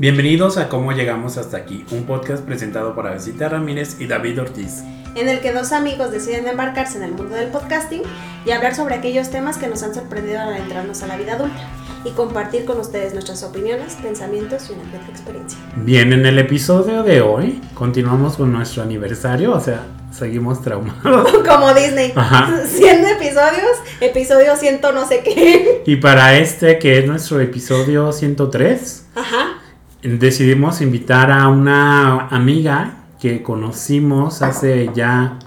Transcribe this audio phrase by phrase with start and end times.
[0.00, 4.82] Bienvenidos a Cómo Llegamos Hasta Aquí, un podcast presentado por Avesita Ramírez y David Ortiz.
[5.14, 8.00] En el que dos amigos deciden embarcarse en el mundo del podcasting
[8.46, 11.68] y hablar sobre aquellos temas que nos han sorprendido al entrarnos a la vida adulta
[12.06, 15.58] y compartir con ustedes nuestras opiniones, pensamientos y una pequeña experiencia.
[15.76, 21.30] Bien, en el episodio de hoy continuamos con nuestro aniversario, o sea, seguimos traumados.
[21.46, 22.14] Como Disney.
[22.16, 22.62] Ajá.
[22.66, 25.82] 100 episodios, episodio 100 no sé qué.
[25.84, 29.59] Y para este, que es nuestro episodio 103, Ajá.
[30.02, 35.38] Decidimos invitar a una amiga que conocimos hace ya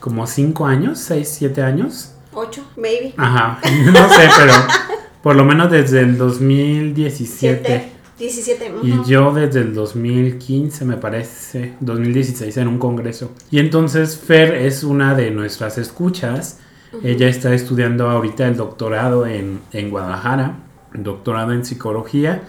[0.00, 2.12] como 5 años, 6, 7 años.
[2.32, 3.14] 8, maybe.
[3.16, 3.58] Ajá,
[3.92, 4.52] no sé, pero
[5.22, 7.64] por lo menos desde el 2017.
[7.64, 8.72] 7, 17.
[8.82, 9.04] Y ujú.
[9.04, 13.32] yo desde el 2015, me parece, 2016 en un congreso.
[13.50, 16.60] Y entonces Fer es una de nuestras escuchas.
[17.02, 20.56] Ella está estudiando ahorita el doctorado en, en Guadalajara,
[20.94, 22.42] doctorado en psicología.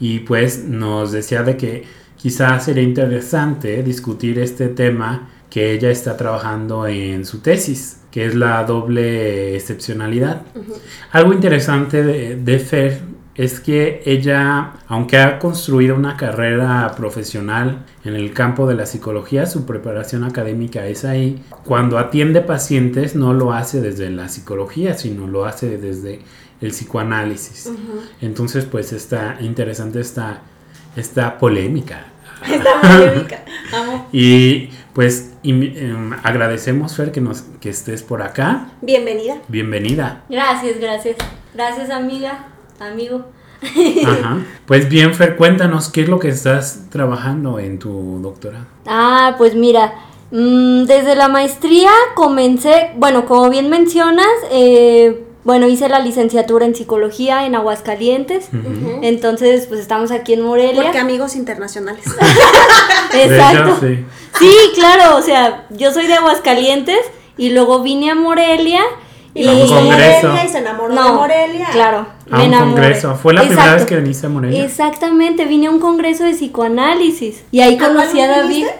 [0.00, 1.84] Y pues nos decía de que
[2.16, 8.34] quizás sería interesante discutir este tema que ella está trabajando en su tesis, que es
[8.34, 10.42] la doble excepcionalidad.
[11.12, 13.00] Algo interesante de, de Fer
[13.38, 19.46] es que ella, aunque ha construido una carrera profesional en el campo de la psicología,
[19.46, 21.44] su preparación académica es ahí.
[21.64, 26.18] Cuando atiende pacientes no lo hace desde la psicología, sino lo hace desde
[26.60, 27.70] el psicoanálisis.
[28.20, 30.42] Entonces, pues está interesante esta,
[30.96, 32.06] esta polémica.
[32.46, 33.44] Rica.
[33.72, 34.08] Amo.
[34.12, 38.68] Y pues y, em, agradecemos, Fer, que, nos, que estés por acá.
[38.80, 39.38] Bienvenida.
[39.48, 40.24] Bienvenida.
[40.28, 41.16] Gracias, gracias.
[41.54, 42.46] Gracias, amiga,
[42.80, 43.26] amigo.
[44.06, 44.38] Ajá.
[44.66, 48.66] Pues bien, Fer, cuéntanos qué es lo que estás trabajando en tu doctorado.
[48.86, 49.94] Ah, pues mira,
[50.30, 56.74] mm, desde la maestría comencé, bueno, como bien mencionas, eh, bueno, hice la licenciatura en
[56.74, 58.50] psicología en Aguascalientes.
[59.00, 60.82] Entonces, pues estamos aquí en Morelia.
[60.82, 62.04] Porque amigos internacionales.
[63.14, 63.62] Exacto.
[63.70, 64.04] Hecho, sí.
[64.38, 66.98] Sí, claro, o sea, yo soy de Aguascalientes
[67.38, 68.82] y luego vine a Morelia.
[69.32, 70.28] Y Y, congreso.
[70.28, 71.68] Morelia y se enamoró de Morelia.
[71.72, 72.06] claro.
[72.30, 72.82] A me un enamoré.
[72.82, 73.14] congreso.
[73.16, 74.62] ¿Fue la primera vez que viniste a Morelia?
[74.62, 78.48] Exactamente, vine a un congreso de psicoanálisis y ahí ¿A conocí a David.
[78.50, 78.74] viniste?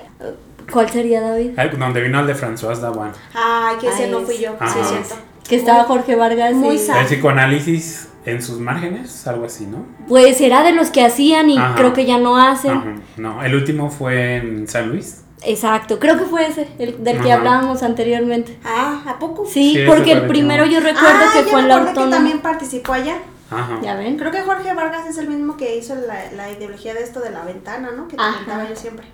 [0.70, 1.52] ¿Cuál sería David?
[1.78, 3.12] Donde vino el de François Dawan.
[3.32, 4.50] Ay, que ese Ay, no fui yo.
[4.60, 4.70] Ajá.
[4.74, 5.14] Sí, es cierto.
[5.48, 6.54] Que estaba Jorge Vargas.
[6.54, 6.90] Muy y-.
[6.90, 9.86] El psicoanálisis en sus márgenes, algo así, ¿no?
[10.08, 11.74] Pues era de los que hacían y Ajá.
[11.76, 12.72] creo que ya no hacen.
[12.72, 12.94] Ajá.
[13.16, 15.22] No, el último fue en San Luis.
[15.42, 18.58] Exacto, creo que fue ese, el del que hablábamos anteriormente.
[18.64, 19.46] Ah, ¿a poco?
[19.46, 22.10] Sí, Sí, porque el primero yo recuerdo Ah, que fue en la autónoma.
[22.10, 23.18] también participó allá.
[23.50, 23.78] Ajá.
[23.80, 24.18] ¿Ya ven?
[24.18, 27.30] Creo que Jorge Vargas es el mismo que hizo la, la ideología de esto de
[27.30, 28.08] la ventana, ¿no?
[28.08, 28.38] Que te Ajá.
[28.38, 29.06] contaba yo siempre.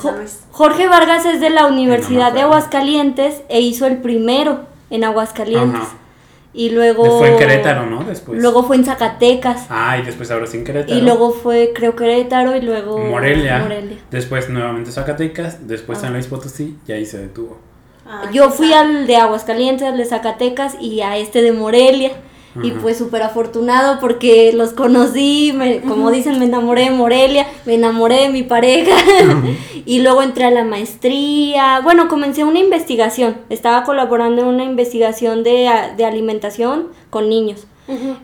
[0.00, 0.14] Jo-.
[0.52, 2.42] Jorge Vargas es de la Universidad de.
[2.42, 5.80] Aguascalientes e hizo el primero en Aguascalientes.
[5.80, 5.94] Ajá.
[6.54, 7.18] Y luego...
[7.18, 8.04] Fue en Querétaro, ¿no?
[8.04, 8.38] Después.
[8.40, 9.66] Luego fue en Zacatecas.
[9.70, 10.98] Ah, y después ahora sí en Querétaro.
[10.98, 13.58] Y luego fue, creo, Querétaro y luego Morelia.
[13.60, 13.96] Morelia.
[14.10, 15.66] Después nuevamente Zacatecas.
[15.66, 16.02] Después Ah.
[16.02, 16.76] San Luis Potosí.
[16.86, 17.56] Y ahí se detuvo.
[18.06, 22.12] Ay, Yo fui al de Aguascalientes, al de Zacatecas y a este de Morelia.
[22.62, 27.74] Y pues súper afortunado porque los conocí, me- como dicen, me enamoré de Morelia, me
[27.74, 28.94] enamoré de mi pareja.
[29.86, 31.80] y luego entré a la maestría.
[31.82, 33.36] Bueno, comencé una investigación.
[33.48, 37.66] Estaba colaborando en una investigación de, a- de alimentación con niños.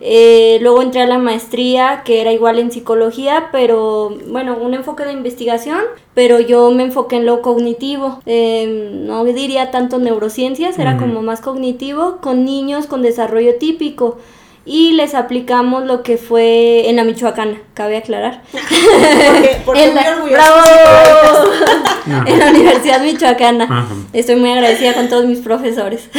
[0.00, 5.04] Eh, luego entré a la maestría, que era igual en psicología, pero bueno, un enfoque
[5.04, 5.80] de investigación,
[6.14, 8.20] pero yo me enfoqué en lo cognitivo.
[8.26, 14.18] Eh, no diría tanto neurociencias, era como más cognitivo, con niños con desarrollo típico.
[14.64, 18.42] Y les aplicamos lo que fue en la Michoacana, cabe aclarar.
[18.52, 23.64] Porque, porque En muy la- en la Universidad Michoacana.
[23.64, 23.86] Ajá.
[24.12, 26.10] Estoy muy agradecida con todos mis profesores.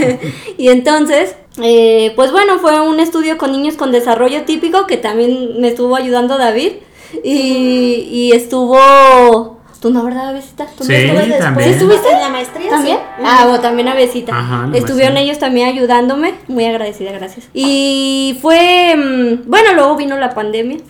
[0.58, 5.60] y entonces, eh, pues bueno, fue un estudio con niños con desarrollo típico que también
[5.60, 6.72] me estuvo ayudando David.
[7.24, 9.56] Y, y estuvo...
[9.80, 10.64] ¿Tú no, verdad, Avesita?
[10.66, 11.38] ¿Tú no Sí, estuviste después?
[11.38, 11.68] también.
[11.68, 12.08] ¿Sí estuviste?
[12.10, 12.96] En la maestría, ¿También?
[12.96, 13.22] sí.
[13.24, 14.32] Ah, bueno, también Avesita.
[14.36, 15.20] Ajá, Estuvieron maestría.
[15.20, 16.34] ellos también ayudándome.
[16.48, 17.46] Muy agradecida, gracias.
[17.54, 18.96] Y fue...
[18.96, 20.78] mm, Bueno, luego vino la pandemia.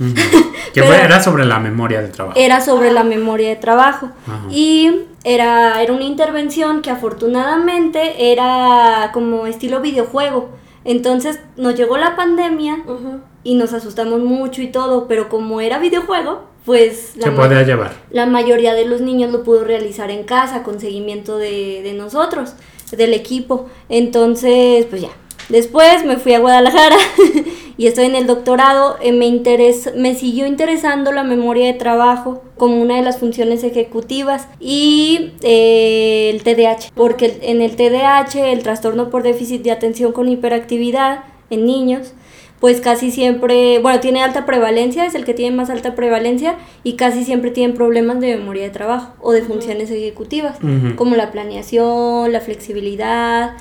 [0.73, 2.39] Que Pero- fue, era sobre la memoria del trabajo.
[2.39, 4.11] Era sobre la memoria de trabajo.
[4.27, 4.43] Ajá.
[4.51, 4.93] Y
[5.27, 10.51] era, era una intervención que afortunadamente era como estilo videojuego.
[10.85, 12.85] Entonces nos llegó la pandemia
[13.43, 17.93] y nos asustamos mucho y todo, pero como era videojuego, pues Se ma- podía llevar.
[18.11, 22.55] la mayoría de los niños lo pudo realizar en casa con seguimiento de, de nosotros,
[22.93, 23.67] del equipo.
[23.89, 25.11] Entonces, pues ya.
[25.49, 26.97] Después me fui a Guadalajara
[27.79, 28.97] y estoy en el doctorado.
[29.03, 33.63] eh, me, interes- me siguió interesando la memoria de trabajo como una de las funciones
[33.65, 40.13] ejecutivas y eh, el TDAH, porque en el TDAH, el trastorno por déficit de atención
[40.13, 42.13] con hiperactividad en niños,
[42.61, 46.95] pues casi siempre, bueno, tiene alta prevalencia, es el que tiene más alta prevalencia y
[46.95, 50.57] casi siempre tienen problemas de memoria de trabajo o de funciones ejecutivas,
[50.97, 53.53] como la planeación, la flexibilidad.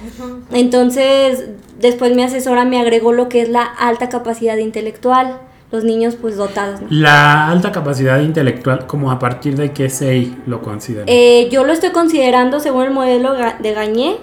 [0.51, 1.45] Entonces,
[1.79, 5.39] después mi asesora me agregó lo que es la alta capacidad intelectual,
[5.71, 6.81] los niños pues dotados.
[6.81, 6.87] ¿no?
[6.89, 11.05] La alta capacidad intelectual, como a partir de qué SEI lo consideran.
[11.09, 14.17] Eh, yo lo estoy considerando según el modelo de Gagné,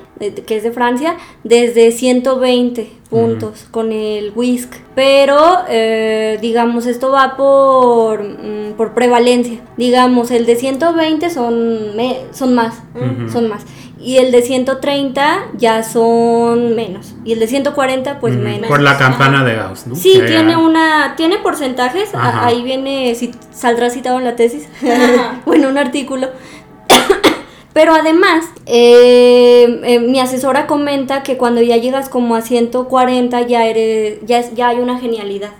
[0.47, 4.73] que es de Francia, desde 120 puntos con el WISC.
[4.95, 5.37] Pero,
[5.69, 9.61] eh, digamos, esto va por, mm, por prevalencia.
[9.77, 13.31] Digamos, el de 120 son, me- son más, Ujú.
[13.31, 13.63] son más.
[14.03, 17.15] Y el de 130 ya son menos.
[17.25, 18.67] Y el de 140 pues menos.
[18.69, 19.95] Por la campana de Gauss, ¿no?
[19.95, 22.45] Sí, Que tiene era- una, tiene porcentajes, Ajá.
[22.47, 25.41] ahí viene, si saldrá citado en la tesis, Ajá.
[25.47, 26.29] o en un artículo.
[27.73, 33.65] Pero además, eh, eh, mi asesora comenta que cuando ya llegas como a 140 ya
[33.67, 35.51] eres, ya, es- ya hay una genialidad.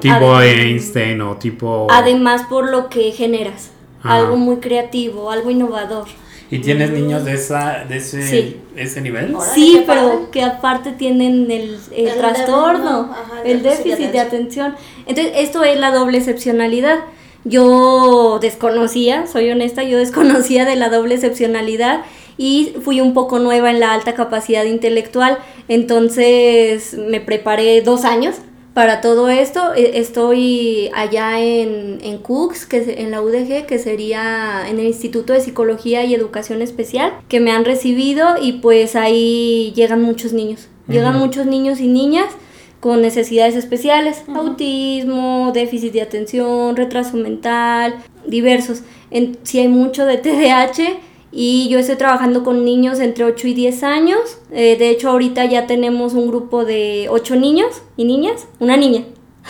[0.00, 1.88] Tipo Einstein o tipo...
[1.90, 3.70] Además por lo que generas,
[4.02, 4.14] Ajá.
[4.16, 6.06] algo muy creativo, algo innovador.
[6.50, 8.56] ¿Y tienes niños de, esa, de ese, Sí.
[8.76, 9.34] ese nivel?
[9.34, 10.18] Órale, Sí, pero padre.
[10.32, 14.20] que aparte tienen el, el El trastorno, déficit, ajá, el el déficit de déficit de
[14.20, 14.74] atención.
[15.06, 16.98] Entonces, esto es la doble excepcionalidad.
[17.44, 22.02] Yo desconocía, soy honesta, yo desconocía de la doble excepcionalidad
[22.38, 25.38] y fui un poco nueva en la alta capacidad intelectual,
[25.68, 28.34] entonces me preparé dos años
[28.76, 29.72] para todo esto.
[29.74, 34.84] E- Estoy allá en, en Cooks, que es en la UDG, que sería en el
[34.84, 40.34] Instituto de Psicología y Educación Especial, que me han recibido y pues ahí llegan muchos
[40.34, 40.68] niños.
[40.88, 42.26] Llegan muchos niños y niñas
[42.78, 47.96] con necesidades especiales, autismo, déficit de atención, retraso mental,
[48.26, 48.82] diversos.
[49.10, 50.98] En, sí hay mucho de TDAH
[51.38, 54.38] y yo estoy trabajando con niños entre 8 y 10 años.
[54.52, 59.04] Eh, de hecho, ahorita ya tenemos un grupo de 8 niños y niñas, una niña.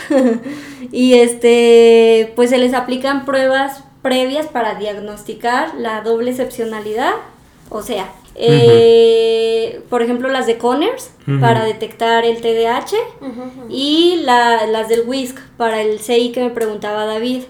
[0.91, 7.13] y este, pues se les aplican pruebas previas para diagnosticar la doble excepcionalidad.
[7.69, 11.11] O sea, eh, por ejemplo, las de Conners
[11.41, 13.49] para detectar el TDAH Ujú, ujú.
[13.69, 17.43] y la- las del WISC para el CI que me preguntaba David,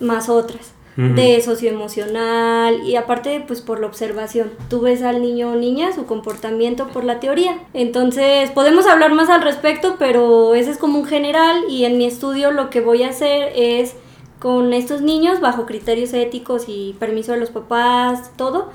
[0.00, 0.72] más otras.
[1.14, 4.50] De socioemocional y aparte pues por la observación.
[4.68, 7.58] Tú ves al niño o niña, su comportamiento por la teoría.
[7.74, 12.06] Entonces podemos hablar más al respecto, pero ese es como un general y en mi
[12.06, 13.94] estudio lo que voy a hacer es
[14.40, 18.70] con estos niños bajo criterios éticos y permiso de los papás, todo,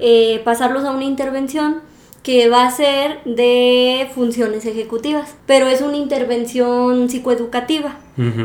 [0.00, 1.82] eh, pasarlos a una intervención
[2.22, 7.96] que va a ser de funciones ejecutivas, pero es una intervención psicoeducativa.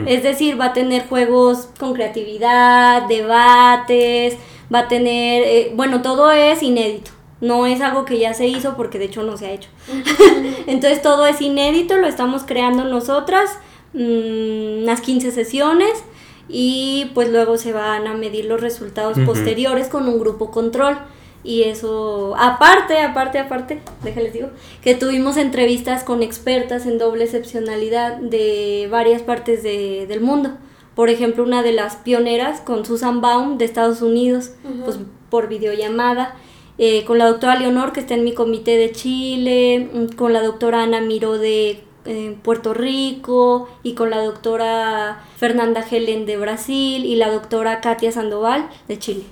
[0.06, 4.38] Es decir, va a tener juegos con creatividad, debates,
[4.74, 7.10] va a tener, eh, bueno, todo es inédito.
[7.42, 9.70] No es algo que ya se hizo porque de hecho no se ha hecho.
[10.68, 13.50] Entonces todo es inédito, lo estamos creando nosotras,
[13.94, 16.04] mm, unas 15 sesiones
[16.48, 20.98] y pues luego se van a medir los resultados posteriores con un grupo control.
[21.44, 24.50] Y eso, aparte, aparte, aparte, déjales digo,
[24.82, 30.52] que tuvimos entrevistas con expertas en doble excepcionalidad de varias partes de- del mundo.
[30.96, 34.52] Por ejemplo, una de las pioneras con Susan Baum de Estados Unidos,
[34.86, 35.00] pues
[35.30, 36.36] por videollamada,
[36.78, 40.42] eh, con la doctora Leonor que está en mi comité de Chile, mm, con la
[40.44, 47.06] doctora Ana Miró de eh, Puerto Rico y con la doctora Fernanda Helen de Brasil
[47.06, 49.24] y la doctora Katia Sandoval de Chile.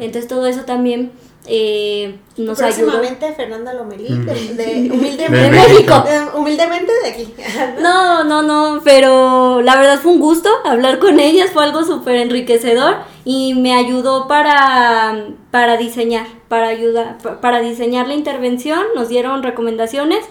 [0.00, 1.12] Entonces todo eso también
[1.48, 2.90] eh, nos ayudó.
[2.92, 6.04] Próximamente Fernanda Lomelí, de, de- humildemente, De México.
[6.06, 7.34] de- humildemente de aquí.
[7.80, 12.16] No, no, no, pero la verdad fue un gusto hablar con ellas, fue algo súper
[12.16, 19.08] enriquecedor y me ayudó para, para diseñar, para ayudar, pa- para diseñar la intervención, nos
[19.08, 20.24] dieron recomendaciones,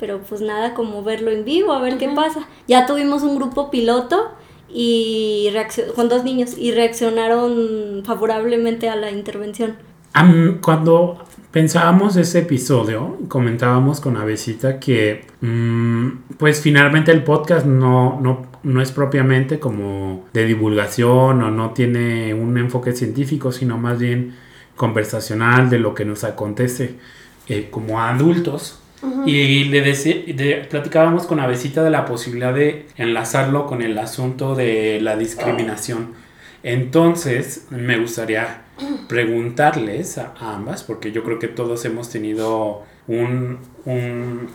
[0.00, 2.46] pero pues nada como verlo en vivo, a ver qué pasa.
[2.68, 4.30] Ya tuvimos un grupo piloto
[4.68, 5.48] y
[5.94, 9.76] con dos niños y reaccionaron favorablemente a la intervención.
[10.62, 16.08] Cuando pensábamos ese episodio, comentábamos con Avesita que, mm,
[16.38, 22.32] pues finalmente el podcast no, no, no es propiamente como de divulgación o no tiene
[22.34, 24.34] un enfoque científico, sino más bien
[24.76, 26.94] conversacional de lo que nos acontece
[27.48, 28.80] eh, como adultos.
[29.26, 34.98] Y le de- platicábamos con Avesita de la posibilidad de enlazarlo con el asunto de
[35.02, 36.08] la discriminación.
[36.62, 38.62] Entonces, me gustaría
[39.08, 44.48] preguntarles a, a ambas, porque yo creo que todos hemos tenido un, un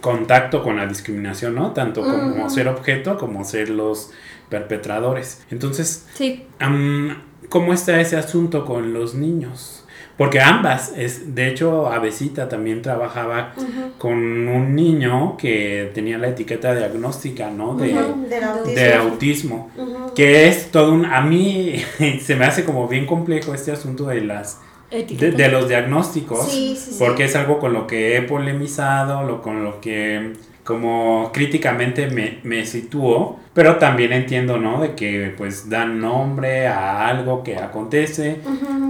[0.00, 1.72] contacto con la discriminación, ¿no?
[1.72, 4.10] Tanto como ser objeto como ser los
[4.48, 5.44] perpetradores.
[5.50, 7.16] Entonces, Sí, Am,
[7.48, 9.81] ¿Cómo está ese asunto con los niños?
[10.22, 13.54] Porque ambas, es, de hecho, Avesita también trabajaba
[13.98, 14.14] con
[14.46, 17.74] un niño que tenía la etiqueta diagnóstica, ¿no?
[17.74, 18.72] De, del autismo.
[18.72, 19.70] de autismo,
[20.14, 21.74] que es todo un, a mí
[22.22, 24.60] se me hace como bien complejo este asunto de las,
[24.92, 25.36] de, Etiqueta.
[25.36, 26.96] de los diagnósticos, Sí, sí, sí.
[27.00, 32.38] porque es algo con lo que he polemizado, lo, con lo que como críticamente me,
[32.44, 34.80] me sitúo, pero también entiendo, ¿no?
[34.80, 38.38] De que pues dan nombre a algo que acontece,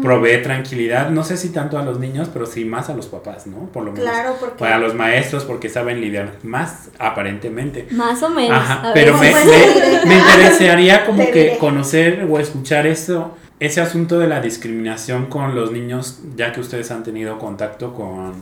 [0.03, 3.47] provee tranquilidad, no sé si tanto a los niños, pero sí más a los papás,
[3.47, 3.67] ¿no?
[3.73, 4.07] Por lo menos.
[4.09, 4.59] Claro, porque.
[4.59, 7.87] Para los maestros, porque saben lidiar más, aparentemente.
[7.91, 8.59] Más o menos.
[8.59, 13.81] Ajá, A pero ver, me, me- me interesaría como que conocer o escuchar eso, ese
[13.81, 18.35] asunto de la discriminación con los niños, ya que ustedes han tenido contacto con,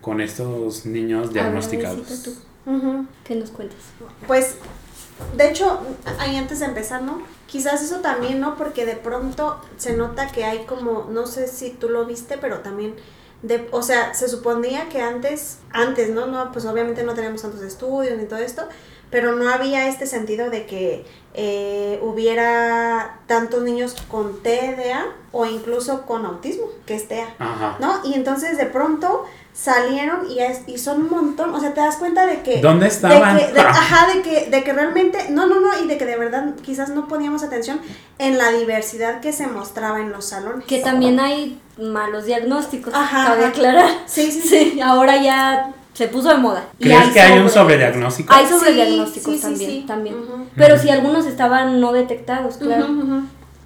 [0.00, 2.46] con estos niños diagnosticados.
[2.68, 3.06] Ujú.
[3.24, 3.78] ¿Qué nos cuentas?
[4.26, 4.56] Pues,
[5.36, 5.80] de hecho,
[6.18, 7.22] ahí antes de empezar, ¿no?
[7.46, 8.56] Quizás eso también, ¿no?
[8.56, 12.58] Porque de pronto se nota que hay como, no sé si tú lo viste, pero
[12.58, 12.94] también,
[13.42, 16.26] de, o sea, se suponía que antes, antes, ¿no?
[16.26, 18.68] No, pues obviamente no teníamos tantos estudios ni todo esto,
[19.10, 26.04] pero no había este sentido de que eh, hubiera tantos niños con TDA o incluso
[26.04, 27.34] con autismo, que es TEA.
[27.38, 27.76] Ajá.
[27.80, 28.00] ¿no?
[28.04, 29.24] Y entonces de pronto
[29.60, 32.60] salieron y, es, y son un montón, o sea, te das cuenta de que...
[32.60, 33.36] ¿Dónde de estaban?
[33.36, 36.16] que- de- ajá, de que, de que realmente, no, no, no, y de que de
[36.16, 37.80] verdad quizás no poníamos atención
[38.20, 40.64] en la diversidad que se mostraba en los salones.
[40.66, 43.48] Que también hay malos diagnósticos, Ajá, cabe ajá.
[43.48, 43.90] aclarar.
[44.06, 44.48] Sí, sí, sí.
[44.74, 46.64] Sí, ahora ya se puso de moda.
[46.78, 48.32] Y ¿Crees que hay un sobre- sobrediagnóstico?
[48.32, 49.84] Hay sobrediagnósticos sí, sí, también, sí.
[49.88, 50.16] también.
[50.54, 52.86] Pero si algunos estaban no detectados, claro.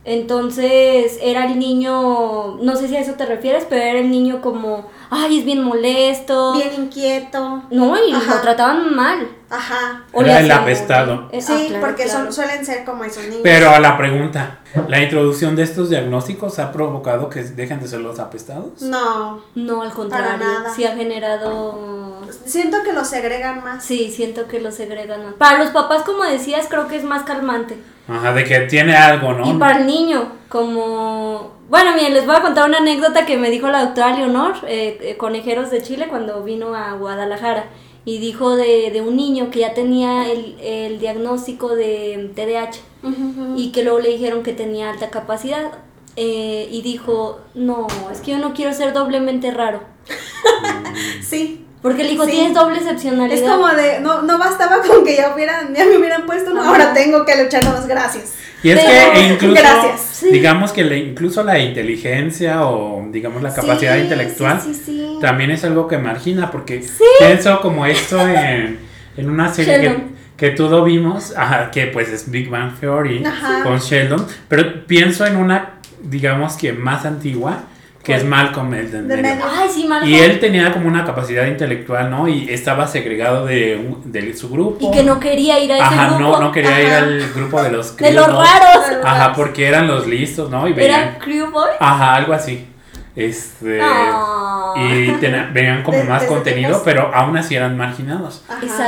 [0.05, 4.41] Entonces era el niño, no sé si a eso te refieres, pero era el niño
[4.41, 6.55] como, ay, es bien molesto.
[6.55, 7.63] Bien inquieto.
[7.71, 8.35] No, y Ajá.
[8.37, 9.29] lo trataban mal.
[9.53, 10.05] Ajá.
[10.13, 11.29] O Era el apestado.
[11.31, 12.25] Eh, ah, Sí, claro, porque claro.
[12.25, 13.41] Son, suelen ser como esos niños.
[13.43, 18.01] Pero a la pregunta, ¿la introducción de estos diagnósticos ha provocado que dejen de ser
[18.01, 18.81] los apestados?
[18.81, 20.73] No, No, al contrario, nada.
[20.75, 22.23] sí ha generado...
[22.47, 23.85] siento que los segregan más.
[23.85, 25.35] Sí, siento que lo segregan más.
[25.35, 27.77] Para los papás, como decías, creo que es más calmante.
[28.09, 29.49] Ajá, de que tiene algo, ¿no?
[29.49, 31.53] Y para el niño, como...
[31.69, 34.99] Bueno, miren, les voy a contar una anécdota que me dijo la doctora Leonor, eh,
[35.01, 37.67] eh, Conejeros de Chile, cuando vino a Guadalajara.
[38.05, 43.11] Y dijo de, de un niño que ya tenía el, el diagnóstico de TDAH Ujú,
[43.31, 43.55] ujú.
[43.57, 45.71] y que luego le dijeron que tenía alta capacidad.
[46.17, 49.81] eh, y dijo, no, es que yo no quiero ser doblemente raro.
[51.23, 51.65] Sí.
[51.81, 52.31] Porque le dijo, Sí.
[52.33, 53.37] tienes doble excepcionalidad.
[53.39, 56.63] Es como de, no, no bastaba con que ya hubieran, ya me hubieran puesto, no,
[56.63, 58.35] ahora tengo que luchar los gracias.
[58.63, 60.23] Y es Pero- que incluso, Gracias.
[60.31, 65.12] Digamos que le- incluso la inteligencia o digamos la capacidad Sí, intelectual sí, sí, sí.
[65.23, 66.85] También es algo que margina, porque
[67.19, 68.79] pienso como esto en,
[69.17, 70.03] en una serie que,
[70.37, 73.63] que todo vimos, ajá, que pues es Big Bang Theory Ajá.
[73.63, 77.65] con Sheldon, pero pienso en una, digamos que más antigua,
[78.03, 79.37] que es Malcolm el del De medio.
[79.37, 79.45] medio.
[79.57, 80.11] Ay, sí, Malcolm.
[80.13, 82.27] Y él tenía como una capacidad intelectual, ¿no?
[82.27, 84.85] Y estaba segregado de, de su grupo.
[84.85, 86.33] Y que no quería ir a ese Ajá, grupo.
[86.33, 89.05] no, no quería ir al grupo de los De los raros.
[89.05, 90.67] Ajá, porque eran los listos, ¿no?
[90.67, 91.19] Y Era venían.
[91.21, 91.71] Crew Boy.
[91.79, 92.67] Ajá, algo así.
[93.15, 93.81] Este.
[93.81, 94.32] Ah.
[94.77, 98.45] Y tena- venían como De- más contenido, pero aún así eran marginados.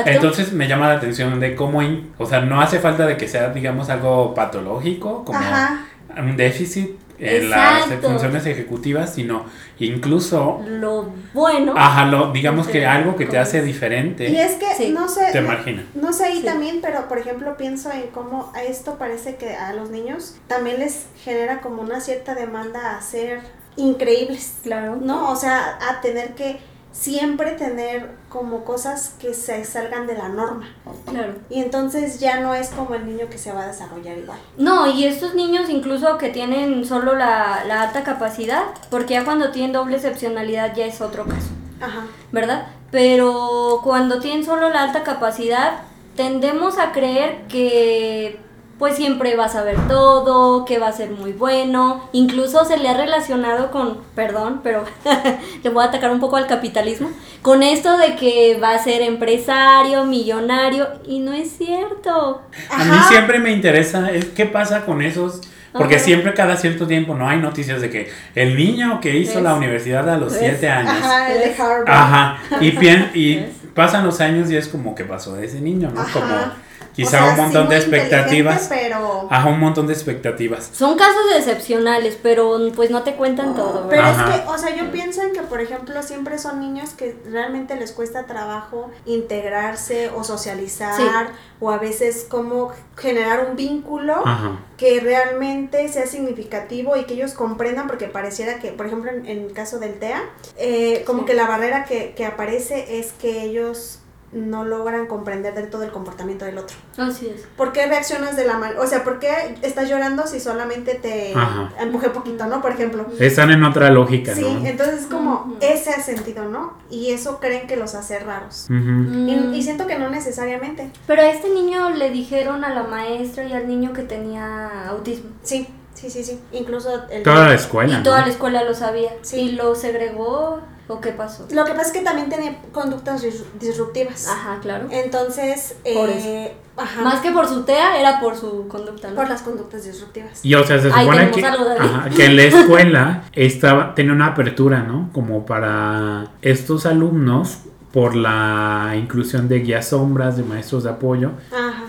[0.07, 3.29] Entonces me llama la atención de cómo, in- o sea, no hace falta de que
[3.29, 5.81] sea, digamos, algo patológico, como Ajá.
[6.19, 9.45] un déficit en las funciones ejecutivas, sino
[9.79, 11.73] incluso, Lo bueno.
[11.77, 14.91] ajá, lo, digamos que algo que te hace diferente Y es que Sí.
[14.93, 15.85] no sé, te no, margina.
[15.95, 16.45] no sé ahí Sí.
[16.45, 20.81] también, pero por ejemplo pienso en cómo a esto parece que a los niños también
[20.81, 23.41] les genera como una cierta demanda a ser
[23.77, 24.97] increíbles, Claro.
[25.01, 25.31] ¿no?
[25.31, 26.59] O sea, a tener que
[26.93, 30.69] siempre tener como cosas que se salgan de la norma.
[31.11, 31.35] Claro.
[31.51, 34.39] Y entonces ya no es como el niño que se va a desarrollar igual.
[34.57, 39.51] No, y estos niños incluso que tienen solo la, la alta capacidad, porque ya cuando
[39.51, 41.49] tienen doble excepcionalidad ya es otro caso,
[41.81, 42.07] Ajá.
[42.31, 42.69] ¿verdad?
[42.93, 45.79] Pero cuando tienen solo la alta capacidad,
[46.15, 48.39] tendemos a creer que
[48.85, 52.87] pues siempre va a saber todo, que va a ser muy bueno, incluso se le
[52.91, 54.85] ha relacionado con, perdón, pero
[55.65, 57.09] le voy a atacar un poco al capitalismo,
[57.41, 62.43] con esto de que va a ser empresario, millonario, y no es cierto.
[62.71, 63.09] A mí Ajá.
[63.09, 65.41] siempre me interesa es qué pasa con esos,
[65.73, 69.45] porque siempre cada cierto tiempo no hay noticias de que el niño que hizo ¿Ves?
[69.45, 70.41] la universidad a los ¿Ves?
[70.61, 70.93] 7 años.
[70.93, 71.89] Ajá, el de Harvard.
[71.89, 75.91] Ajá, y, pien- y pasan los años y es como que pasó de ese niño,
[75.91, 76.03] ¿no?
[76.03, 76.13] Ajá.
[76.13, 76.64] Como
[76.95, 78.67] quizá O sea, un montón sí de expectativas.
[78.69, 80.71] Pero, Ajá, un montón de expectativas.
[80.73, 84.21] Son casos excepcionales, pero pues no te cuentan todo, pero ¿verdad?
[84.21, 84.35] Ajá.
[84.37, 87.77] es que, o sea, yo pienso en que, por ejemplo, siempre son niños que realmente
[87.77, 91.33] les cuesta trabajo integrarse o socializar, Sí.
[91.61, 94.59] o a veces como generar un vínculo Ajá.
[94.77, 99.45] que realmente sea significativo y que ellos comprendan, porque pareciera que, por ejemplo, en, en
[99.45, 100.23] el caso del TEA,
[100.59, 101.27] eh, como Sí.
[101.27, 103.99] que la barrera que, que aparece es que ellos
[104.35, 106.77] no logran comprender del todo el comportamiento del otro.
[106.99, 107.43] Así es.
[107.57, 108.81] ¿Por qué reaccionas de la manera?
[108.81, 111.71] O sea, ¿por qué estás llorando si solamente te Ajá.
[111.81, 112.61] empujé poquito, ¿no?
[112.61, 113.07] Por ejemplo.
[113.21, 114.67] Están en otra lógica, Sí, ¿no?
[114.67, 115.57] entonces es como Ujú.
[115.61, 116.75] ese sentido, ¿no?
[116.91, 118.65] Y eso creen que los hace raros.
[118.71, 118.77] Ujú.
[118.79, 119.29] Mm.
[119.29, 120.91] Y, y siento que no necesariamente.
[121.07, 125.31] Pero a este niño le dijeron a la maestra y al niño que tenía autismo.
[125.43, 126.41] Sí, sí, sí, sí.
[126.53, 127.23] Incluso el...
[127.23, 128.27] Toda la escuela, y toda ¿no?
[128.27, 129.11] la escuela lo sabía.
[129.23, 129.37] Sí.
[129.41, 131.47] ¿Y lo segregó o qué pasó?
[131.51, 134.29] Lo que pasa es que también tiene conductas dis- disruptivas.
[134.29, 134.87] Ajá, claro.
[134.91, 139.17] Entonces, Por eh, ajá, Más que por su TEA, era por su conducta, ¿no?
[139.17, 140.45] por las conductas disruptivas.
[140.45, 141.31] Y o sea, se supone
[141.79, 145.11] ajá, que en la escuela estaba, tenía una apertura, ¿no?
[145.13, 147.59] Como para estos alumnos
[147.93, 151.85] por la inclusión de guías sombras, de maestros de apoyo, Ajá.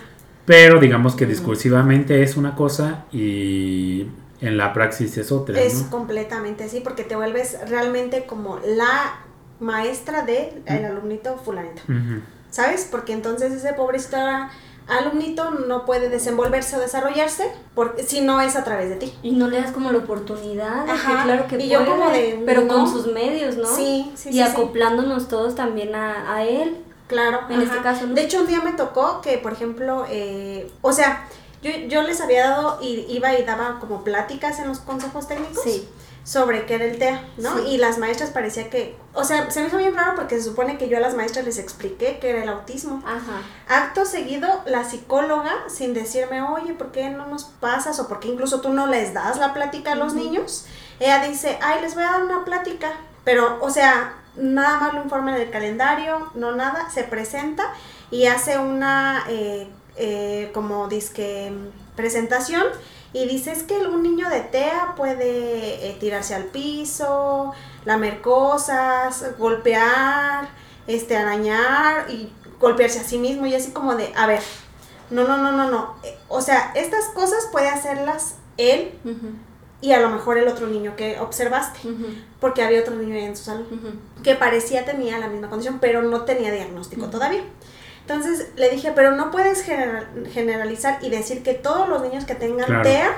[0.46, 4.06] pero digamos que discursivamente es una cosa y
[4.42, 5.90] en la praxis es otra, Es ¿no?
[5.90, 9.20] completamente así, porque te vuelves realmente como la
[9.60, 11.82] maestra del el alumnito fulanito.
[12.50, 12.88] ¿Sabes?
[12.90, 14.18] Porque entonces ese pobrecito
[14.88, 19.14] alumnito no puede desenvolverse o desarrollarse porque, si no es a través de ti.
[19.24, 21.92] Y no le das como la oportunidad de Ajá, que claro que y yo puede,
[21.92, 22.68] como de, pero no.
[22.68, 23.66] con sus medios, ¿no?
[23.68, 24.42] Sí, sí, y sí, sí.
[24.42, 26.78] acoplándonos todos también a, a él.
[27.08, 27.42] Claro.
[27.50, 28.16] En este caso, ¿no?
[28.16, 31.28] De hecho, un día me tocó que, por ejemplo, eh, o sea,
[31.66, 35.64] yo, yo les había dado y iba y daba como pláticas en los consejos técnicos.
[35.64, 35.90] Sí.
[36.24, 37.56] sobre qué era el TEA, ¿no?
[37.58, 37.64] Sí.
[37.68, 40.80] Y las maestras parecía que, o sea, se me hizo bien raro porque se supone
[40.80, 43.04] que yo a las maestras les expliqué qué era el autismo.
[43.06, 43.44] Ajá.
[43.68, 48.00] Acto seguido, la psicóloga, sin decirme, oye, ¿por qué no nos pasas?
[48.00, 50.66] O por qué incluso tú no les das la plática a los niños,
[51.00, 52.94] ella dice, ay, les voy a dar una plática.
[53.24, 57.72] Pero, o sea, nada más lo informa en el calendario, no nada, se presenta
[58.10, 59.68] y hace una, eh,
[59.98, 61.52] eh, como disque
[61.96, 62.64] presentación
[63.14, 67.54] y dice es que un niño de TEA puede eh, tirarse al piso,
[67.86, 70.50] lamer cosas, golpear,
[70.88, 74.42] este, arañar y golpearse a sí mismo y así como de, a ver,
[75.10, 75.96] no, no, no, no, no.
[76.04, 78.92] Eh, O sea, estas cosas puede hacerlas él
[79.82, 81.80] y a lo mejor el otro niño que observaste,
[82.42, 83.66] porque había otro niño en su salón
[84.24, 87.44] que parecía tenía la misma condición, pero no tenía diagnóstico todavía.
[88.08, 92.36] Entonces le dije, pero no puedes general- generalizar y decir que todos los niños que
[92.36, 92.84] tengan Claro.
[92.84, 93.12] TEA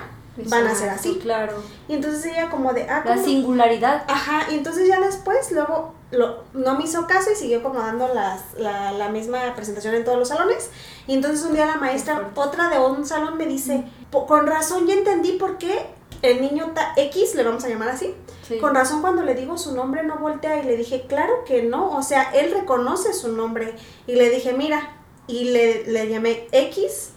[0.49, 1.19] van a ser así.
[1.21, 1.61] Claro.
[1.89, 4.03] Y entonces ella como de, ah, La singularidad.
[4.07, 8.13] Ajá, y entonces ya después, luego, lo, no me hizo caso y siguió como dando
[8.13, 10.69] las, la, la misma presentación en todos los salones.
[11.07, 14.87] Y entonces un día la maestra, otra de un salón, me dice, "Po- con razón
[14.87, 15.87] ya entendí por qué
[16.21, 18.13] el niño ta- X, le vamos a llamar así,
[18.47, 18.57] Sí.
[18.59, 21.95] con razón cuando le digo su nombre no voltea y le dije, claro que no,
[21.97, 23.75] o sea, él reconoce su nombre.
[24.07, 24.95] Y le dije, mira,
[25.27, 27.11] y le, le llamé X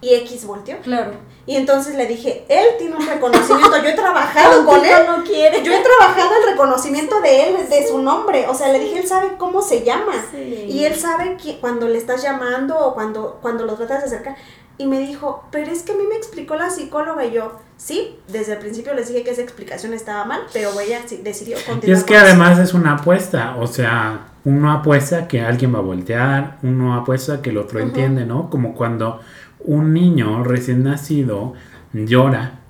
[0.00, 0.78] Y X volteó.
[0.78, 1.12] Claro.
[1.44, 4.92] Y entonces le dije, él tiene un reconocimiento, yo he trabajado con él.
[5.08, 5.62] no quiere.
[5.64, 8.46] Yo he trabajado el reconocimiento de él, de su nombre.
[8.48, 10.12] O sea, le dije, él sabe cómo se llama.
[10.30, 10.66] Sí.
[10.68, 14.36] Y él sabe que cuando le estás llamando o cuando, cuando lo tratas de acercar.
[14.78, 17.24] Y me dijo, pero es que a mí me explicó la psicóloga.
[17.26, 21.00] Y yo, sí, desde el principio les dije que esa explicación estaba mal, pero ella
[21.22, 21.88] decidió continuar.
[21.88, 22.26] Y es que con eso.
[22.26, 27.42] además es una apuesta, o sea, uno apuesta que alguien va a voltear, uno apuesta
[27.42, 28.48] que el otro entiende, ¿no?
[28.50, 29.20] Como cuando
[29.60, 31.54] un niño recién nacido
[31.92, 32.60] llora,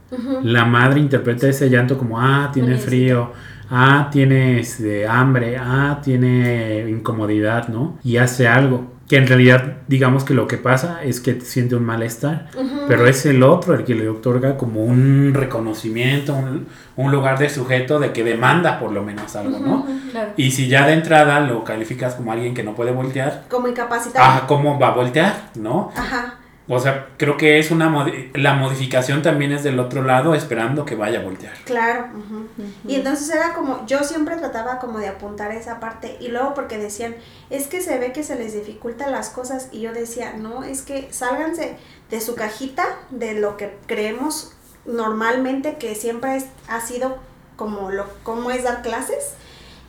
[0.43, 3.31] la madre interpreta ese llanto como, ah, tiene frío,
[3.71, 7.99] ah, tiene este, hambre, ah, tiene incomodidad, ¿no?
[8.03, 8.90] Y hace algo.
[9.11, 12.47] Que en realidad, digamos que lo que pasa es que siente un malestar,
[12.87, 17.49] pero es el otro el que le otorga como un reconocimiento, un, un lugar de
[17.49, 19.85] sujeto de que demanda por lo menos algo, ¿no?
[20.13, 20.31] Claro.
[20.37, 24.25] Y si ya de entrada lo calificas como alguien que no puede voltear, Como incapacitado.
[24.25, 25.35] ah, ¿cómo va a voltear?
[25.57, 25.91] ¿No?
[25.97, 26.35] Ajá.
[26.73, 30.85] O sea, creo que es una modi- la modificación también es del otro lado esperando
[30.85, 31.53] que vaya a voltear.
[31.65, 32.07] Claro.
[32.15, 32.47] Ujú.
[32.87, 36.79] Y entonces era como, yo siempre trataba como de apuntar esa parte y luego porque
[36.79, 37.17] decían,
[37.51, 40.83] es que se ve que se les dificultan las cosas y yo decía, no, es
[40.83, 41.77] que sálganse
[42.09, 44.53] de su cajita, de lo que creemos
[44.87, 47.19] normalmente que siempre es- ha sido
[47.57, 49.35] como lo cómo es dar clases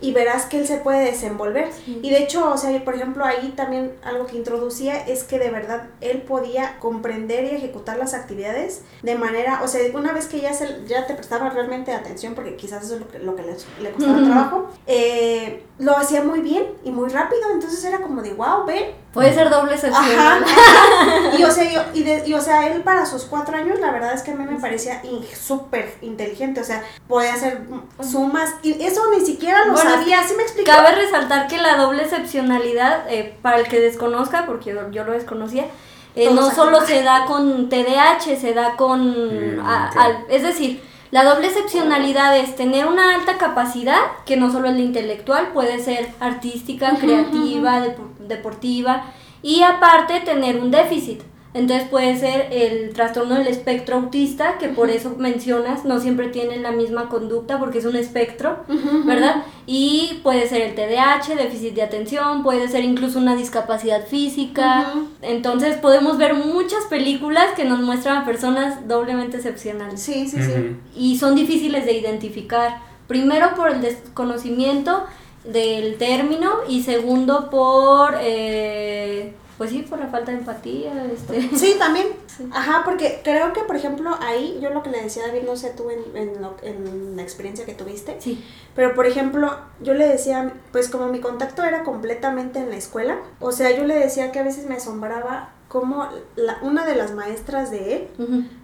[0.02, 1.70] y verás que él se puede desenvolver.
[1.72, 2.00] Sí.
[2.02, 5.50] Y de hecho, o sea, por ejemplo, ahí también algo que introducía es que de
[5.50, 10.40] verdad él podía comprender y ejecutar las actividades de manera, o sea, una vez que
[10.40, 13.42] ya, se, ya te prestaba realmente atención, porque quizás eso es lo que, lo que
[13.42, 14.26] le, le costaba Ujú.
[14.30, 18.90] trabajo, eh, lo hacía muy bien y muy rápido, entonces era como de, wow, ven,
[19.12, 20.42] Puede ser doble excepcional.
[20.44, 21.30] Ajá.
[21.38, 23.90] Y o, sea, yo- y, de- y, o sea, él para sus cuatro años, la
[23.90, 26.60] verdad es que a mí me parecía in- súper inteligente.
[26.60, 27.62] O sea, podía hacer
[28.02, 28.54] sumas.
[28.62, 30.22] Y eso ni siquiera lo Bueno, sabía.
[30.26, 30.70] ¿Sí me explico?
[30.70, 35.12] Cabe resaltar que la doble excepcionalidad, eh, para el que desconozca, porque yo, yo lo
[35.12, 35.66] desconocía,
[36.14, 39.56] eh, no solo se da con TDAH, se da con...
[39.56, 44.68] Mm, a- es decir, la doble excepcionalidad es tener una alta capacidad, que no solo
[44.68, 49.04] es la intelectual, puede ser artística, creativa, depo- deportiva,
[49.42, 51.20] y aparte tener un déficit.
[51.54, 56.62] Entonces puede ser el trastorno del espectro autista, que por eso mencionas, no siempre tienen
[56.62, 58.60] la misma conducta porque es un espectro,
[59.04, 59.44] ¿verdad?
[59.66, 64.94] Y puede ser el TDAH, déficit de atención, puede ser incluso una discapacidad física.
[65.20, 70.76] Entonces podemos ver muchas películas que nos muestran a personas doblemente excepcionales Sí, sí, sí.
[70.96, 72.80] Y son difíciles de identificar.
[73.06, 75.04] Primero por el desconocimiento
[75.44, 80.92] del término y segundo por, eh, pues sí, por la falta de empatía.
[81.12, 81.40] Este.
[81.56, 82.08] Sí, también.
[82.26, 82.48] Sí.
[82.52, 85.54] Ajá, porque creo que, por ejemplo, ahí yo lo que le decía a David, no
[85.56, 88.44] sé tú en, en, lo- en la experiencia que tuviste, Sí.
[88.74, 93.18] pero por ejemplo, yo le decía, pues como mi contacto era completamente en la escuela,
[93.38, 96.06] o sea, yo le decía que a veces me asombraba cómo
[96.36, 98.08] la, una de las maestras de él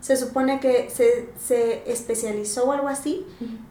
[0.02, 3.24] se supone que se, se especializó o algo así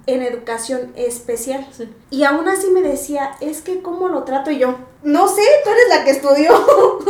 [0.08, 1.68] en educación especial.
[1.72, 1.88] Sí.
[2.10, 4.76] Y aún así me decía, es que cómo lo trato Y yo.
[5.04, 6.52] No sé, tú eres la que estudió,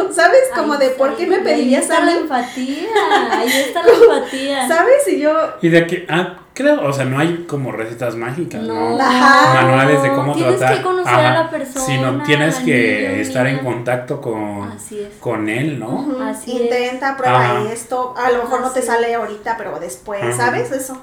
[0.12, 0.42] ¿sabes?
[0.54, 2.90] Como Ahí de está, por qué ahí- me ahí pedirías está a la mí, empatía,
[3.32, 4.68] ahí está la empatía.
[4.68, 5.08] ¿sabes?
[5.08, 8.98] Y yo, Y de que, ah, creo, o sea, no hay como recetas mágicas, ¿no?
[8.98, 9.62] No, Ajá.
[9.64, 10.78] Manuales de cómo tienes tratar.
[10.78, 11.32] que conocer Ajá.
[11.40, 11.86] a la persona.
[11.86, 14.98] Sino tienes que niño, estar en contacto con, es.
[15.20, 16.08] con él, ¿no?
[16.24, 16.62] Así es.
[16.64, 17.72] intenta, prueba Ajá.
[17.72, 20.34] esto, a lo mejor no te sale ahorita, pero después, Ajá.
[20.34, 20.72] ¿sabes?
[20.72, 21.00] Eso.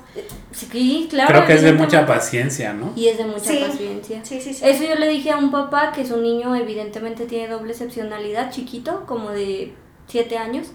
[0.51, 1.29] Sí, claro.
[1.33, 2.93] Creo que es de mucha paciencia, ¿no?
[2.97, 3.65] Y es de mucha Sí.
[3.67, 4.21] paciencia.
[4.25, 4.65] Sí, sí, sí.
[4.65, 9.05] Eso yo le dije a un papá que su niño evidentemente tiene doble excepcionalidad, chiquito,
[9.07, 9.73] como de
[10.09, 10.69] 7 años,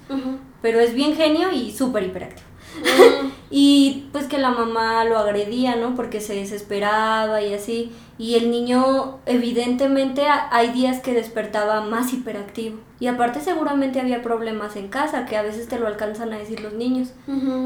[0.62, 2.49] pero es bien genio y súper hiperactivo.
[2.76, 5.96] Mm, Y pues que la mamá lo agredía, ¿no?
[5.96, 7.92] Porque se desesperaba y así.
[8.20, 12.78] Y el niño evidentemente hay días que despertaba más hiperactivo.
[13.00, 16.60] Y aparte seguramente había problemas en casa, que a veces te lo alcanzan a decir
[16.60, 17.14] los niños.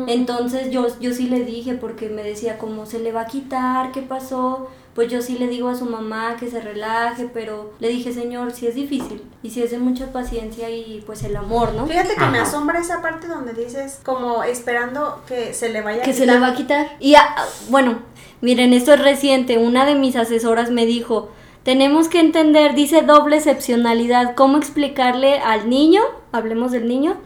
[0.08, 3.92] Entonces yo, yo sí le dije, porque me decía, ¿cómo se le va a quitar?
[3.92, 4.70] ¿Qué pasó?
[4.96, 8.52] Pues yo sí le digo a su mamá que se relaje, pero le dije, señor,
[8.52, 11.88] si es difícil y si es de mucha paciencia y pues el amor, ¿no?
[11.88, 16.06] Fíjate que me asombra esa parte donde dices como esperando que se le vaya a
[16.06, 16.36] Que se quitar.
[16.36, 16.96] le va a quitar.
[17.00, 17.36] Y ah,
[17.70, 18.00] bueno,
[18.42, 19.58] miren, esto es reciente.
[19.58, 21.30] Una de mis asesoras me dijo,
[21.64, 26.02] tenemos que entender, dice doble excepcionalidad, cómo explicarle al niño,
[26.32, 27.18] hablemos del niño,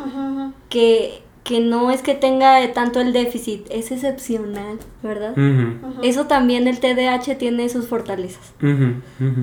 [0.70, 5.34] que, que no es que tenga tanto el déficit, es excepcional, ¿verdad?
[6.04, 8.52] Eso también el TDAH tiene sus fortalezas.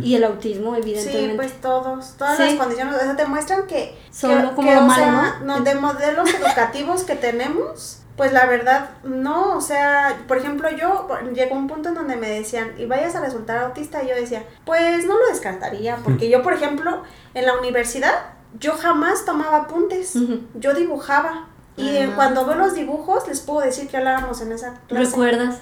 [0.03, 1.37] Y el autismo, Sí, evidentemente.
[1.37, 2.43] pues todos, todas Sí.
[2.45, 5.41] las condiciones, o sea, te muestran que, Solo que- como que, lo o malo, sea,
[5.45, 5.61] ¿no?
[5.61, 11.55] de modelos educativos que tenemos, pues la verdad, no, o sea, por ejemplo, yo llegó
[11.57, 15.07] un punto en donde me decían, y vayas a resultar autista, y yo decía, pues
[15.07, 18.13] no lo descartaría, porque yo, por ejemplo, en la universidad,
[18.61, 20.13] yo jamás tomaba apuntes,
[20.55, 21.49] yo dibujaba.
[21.77, 22.13] Y Ah.
[22.15, 25.07] cuando veo los dibujos, les puedo decir que hablábamos en esa clase.
[25.07, 25.61] ¿Recuerdas?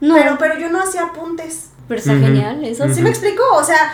[0.00, 0.14] No.
[0.14, 1.70] Pero, pero yo no hacía apuntes.
[1.88, 2.88] Pero está genial, eso.
[2.92, 3.44] ¿Sí me explico?
[3.54, 3.92] O sea,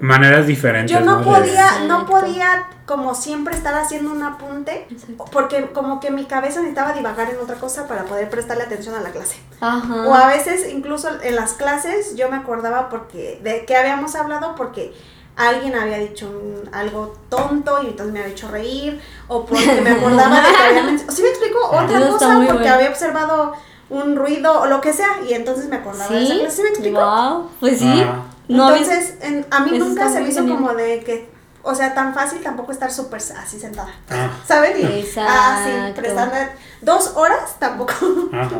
[0.00, 0.90] Maneras diferentes.
[0.90, 5.26] yo no podía, no podía como siempre estar haciendo un apunte Exacto.
[5.30, 9.02] porque como que mi cabeza necesitaba divagar en otra cosa para poder prestarle atención a
[9.02, 9.36] la clase.
[9.60, 10.06] Ajá.
[10.08, 14.54] O a veces incluso en las clases yo me acordaba porque de qué habíamos hablado
[14.54, 14.94] porque
[15.36, 19.90] alguien había dicho un- algo tonto y entonces me había hecho reír o porque me
[19.90, 21.58] acordaba de que había ¿Sí me explico?
[21.66, 22.74] Otra Eso está cosa porque bueno.
[22.74, 23.52] había observado
[23.90, 26.40] un ruido o lo que sea y entonces me acordaba de esa ¿Sí?
[26.40, 26.56] clase.
[26.56, 27.00] ¿Sí me explico?
[27.00, 28.02] Wow, pues sí.
[28.06, 28.22] Ah.
[28.48, 30.56] No Entonces, en- a mí Eso nunca se me hizo genial.
[30.58, 31.30] como de que,
[31.62, 33.88] o sea, tan fácil tampoco estar súper así sentada.
[34.10, 34.78] Ah, ¿Saben?
[34.78, 34.84] Y,
[35.18, 36.00] ah, sí, Exacto.
[36.00, 36.36] prestando
[36.84, 37.92] dos horas tampoco.
[38.32, 38.50] ajá.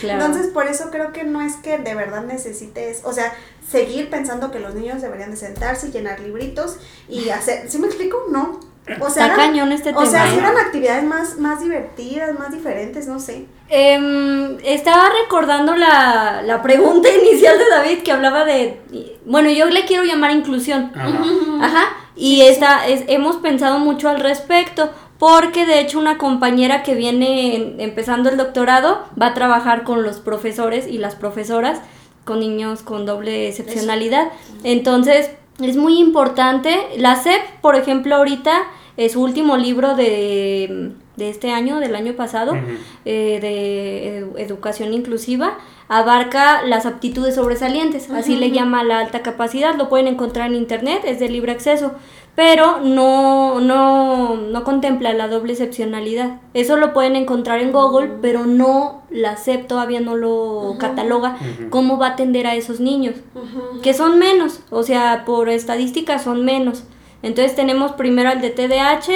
[0.00, 0.24] Claro.
[0.24, 3.32] Entonces, por eso creo que no es que de verdad necesites, o sea,
[3.70, 6.76] seguir pensando que los niños deberían de sentarse y llenar libritos
[7.08, 8.24] y hacer, ¿sí me explico?
[8.30, 8.60] No.
[9.00, 10.30] O sea, Está eran- cañón este o sea, tema.
[10.34, 13.46] si eran actividades más, más divertidas, más diferentes, no sé.
[13.70, 19.86] Em, estaba recordando la, la pregunta inicial de David que hablaba de, bueno, yo le
[19.86, 20.92] quiero llamar inclusión.
[20.94, 21.18] Ajá.
[21.62, 21.84] Ajá.
[22.16, 27.56] Y esta, es, hemos pensado mucho al respecto, porque de hecho una compañera que viene
[27.56, 31.80] en- empezando el doctorado va a trabajar con los profesores y las profesoras
[32.24, 34.28] con niños con doble excepcionalidad.
[34.64, 35.30] Entonces,
[35.62, 36.74] es muy importante.
[36.96, 38.62] La SEP, por ejemplo, ahorita,
[38.96, 42.54] es su último libro de, de este año, del año pasado,
[43.04, 49.74] eh, de edu- educación inclusiva, abarca las aptitudes sobresalientes, así le llama la alta capacidad,
[49.74, 51.92] lo pueden encontrar en internet, es de libre acceso,
[52.34, 56.40] pero no, no, no contempla la doble excepcionalidad.
[56.52, 61.36] Eso lo pueden encontrar en Google, pero no la SEP todavía no lo cataloga
[61.70, 63.16] cómo va a atender a esos niños,
[63.82, 66.84] que son menos, o sea, por estadística son menos.
[67.22, 69.12] Entonces tenemos primero al de TDAH,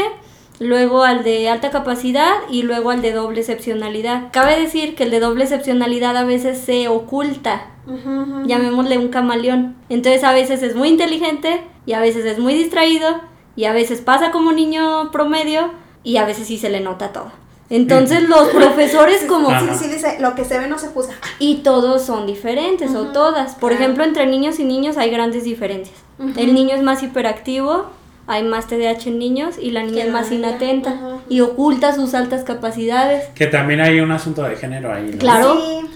[0.60, 4.28] luego al de alta capacidad y luego al de doble excepcionalidad.
[4.32, 8.46] Cabe decir que el de doble excepcionalidad a veces se oculta ujú.
[8.46, 9.76] llamémosle un camaleón.
[9.88, 13.20] Entonces a veces es muy inteligente y a veces es muy distraído
[13.56, 15.70] y a veces pasa como niño promedio
[16.04, 17.32] y a veces sí se le nota todo.
[17.70, 19.50] Entonces los profesores como...
[19.50, 21.14] Sí, sí, dice, lo que se ve no se juzga.
[21.38, 23.54] Y todos son diferentes o todas.
[23.54, 23.84] Por claro.
[23.84, 25.96] ejemplo, entre niños y niños hay grandes diferencias.
[26.36, 27.90] El niño es más hiperactivo,
[28.28, 30.50] hay más TDAH en niños y la niña es más niña.
[30.50, 30.94] inatenta
[31.28, 33.24] y oculta sus altas capacidades.
[33.34, 35.18] Que también hay un asunto de género ahí, ¿no?
[35.18, 35.56] Claro.
[35.60, 35.86] Sí,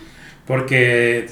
[0.47, 1.27] Porque,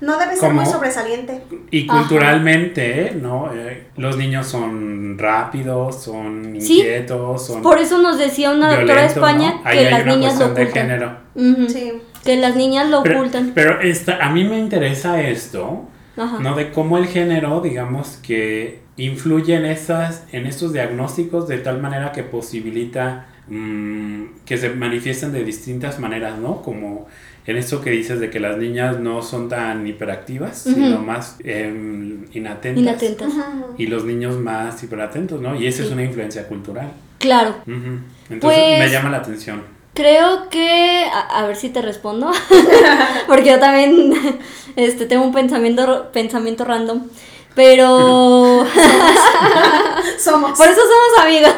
[0.00, 0.60] no debe ser ¿Cómo?
[0.62, 1.42] muy sobresaliente.
[1.70, 1.98] y Ajá.
[2.00, 3.50] culturalmente, ¿no?
[3.54, 6.78] Eh, los niños son rápidos, son Sí.
[6.80, 10.54] inquietos, son Por eso nos decía una doctora de España que las niñas lo cuestión
[10.54, 10.82] de ocultan.
[10.88, 11.68] género.
[11.68, 11.92] Sí.
[12.24, 13.52] Que las niñas lo Pero, ocultan.
[13.54, 15.84] pero esta, a mí me interesa esto,
[16.16, 16.38] Ajá.
[16.40, 16.56] ¿no?
[16.56, 22.12] De cómo el género, digamos, que influye en, esas, en estos diagnósticos de tal manera
[22.12, 26.62] que posibilita mm, que se manifiesten de distintas maneras, ¿no?
[26.62, 27.06] Como
[27.46, 32.24] en esto que dices de que las niñas no son tan hiperactivas, sino más em,
[32.32, 32.82] inatentas.
[32.82, 33.32] Inatentas.
[33.78, 35.54] Y los niños más hiperatentos, ¿no?
[35.54, 36.90] Y esa es una influencia cultural.
[37.18, 37.54] Claro.
[37.66, 39.62] Entonces Pues- me llama la atención.
[39.94, 41.04] Creo que.
[41.10, 42.30] A, a ver si te respondo.
[43.26, 44.12] Porque yo también
[44.76, 47.04] este, tengo un pensamiento, pensamiento random.
[47.56, 48.64] Pero.
[50.18, 50.56] Somos.
[50.56, 51.52] Por eso somos amigos.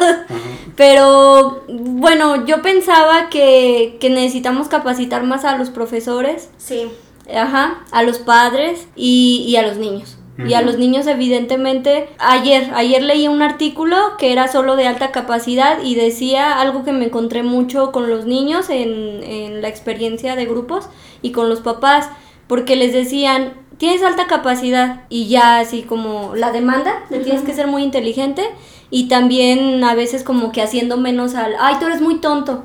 [0.77, 6.89] Pero bueno, yo pensaba que, que necesitamos capacitar más a los profesores, Sí.
[7.35, 10.15] ajá, a los padres y, y a los niños.
[10.47, 15.11] Y a los niños evidentemente, ayer, ayer leí un artículo que era solo de alta
[15.11, 20.37] capacidad y decía algo que me encontré mucho con los niños en, en la experiencia
[20.37, 20.89] de grupos
[21.23, 22.09] y con los papás,
[22.49, 27.55] porque les decían, tienes alta capacidad y ya así como la demanda, de tienes que
[27.55, 28.43] ser muy inteligente
[28.91, 32.65] y también a veces como que haciendo menos al, ay, tú eres muy tonto.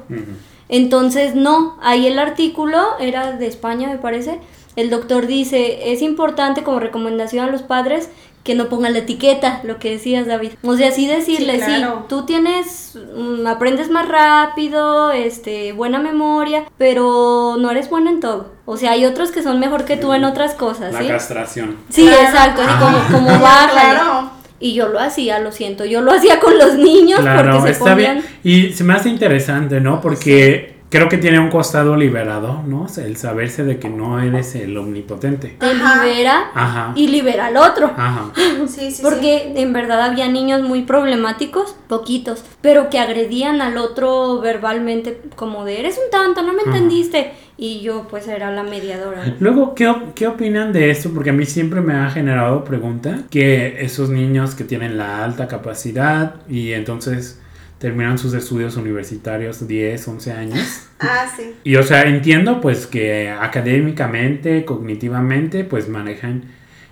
[0.70, 4.40] Entonces, no, ahí el artículo era de España, me parece.
[4.76, 8.10] El doctor dice, es importante como recomendación a los padres
[8.44, 10.52] que no pongan la etiqueta, lo que decías, David.
[10.64, 12.06] O sea, sí decirle, sí, Sí, claro.
[12.10, 18.52] tú tienes, mm, aprendes más rápido, este, buena memoria, pero no eres bueno en todo.
[18.66, 21.08] O sea, hay otros que son mejor que tú en otras cosas, La ¿sí?
[21.08, 21.78] castración.
[21.90, 22.22] Sí, Claro.
[22.24, 23.92] exacto, así como, como Ah, bájale.
[23.98, 24.30] claro.
[24.60, 27.80] Y yo lo hacía, lo siento, yo lo hacía con los niños Claro, porque se
[27.80, 28.24] está ponían...
[28.44, 28.70] bien.
[28.70, 30.00] Y se me hace interesante, ¿no?
[30.00, 32.86] Porque creo que tiene un costado liberado, ¿no?
[32.98, 35.56] El saberse de que no eres el omnipotente.
[35.60, 36.06] Te Ajá.
[36.06, 36.92] libera Ajá.
[36.96, 37.88] y libera al otro.
[37.98, 38.32] Ajá.
[38.68, 39.02] Sí, sí, sí.
[39.04, 45.66] Porque en verdad había niños muy problemáticos, poquitos, pero que agredían al otro verbalmente como
[45.66, 46.72] de eres un tonto, no me Ajá.
[46.78, 47.34] entendiste.
[47.58, 49.36] Y yo pues era la mediadora.
[49.40, 51.12] Luego, ¿qué, op- ¿qué opinan de esto?
[51.14, 55.48] Porque a mí siempre me ha generado pregunta que esos niños que tienen la alta
[55.48, 57.40] capacidad y entonces
[57.84, 60.60] terminan sus estudios universitarios 10, 11 años.
[61.06, 61.54] Ah, sí.
[61.66, 66.46] Y o sea, entiendo pues que académicamente, cognitivamente, pues manejan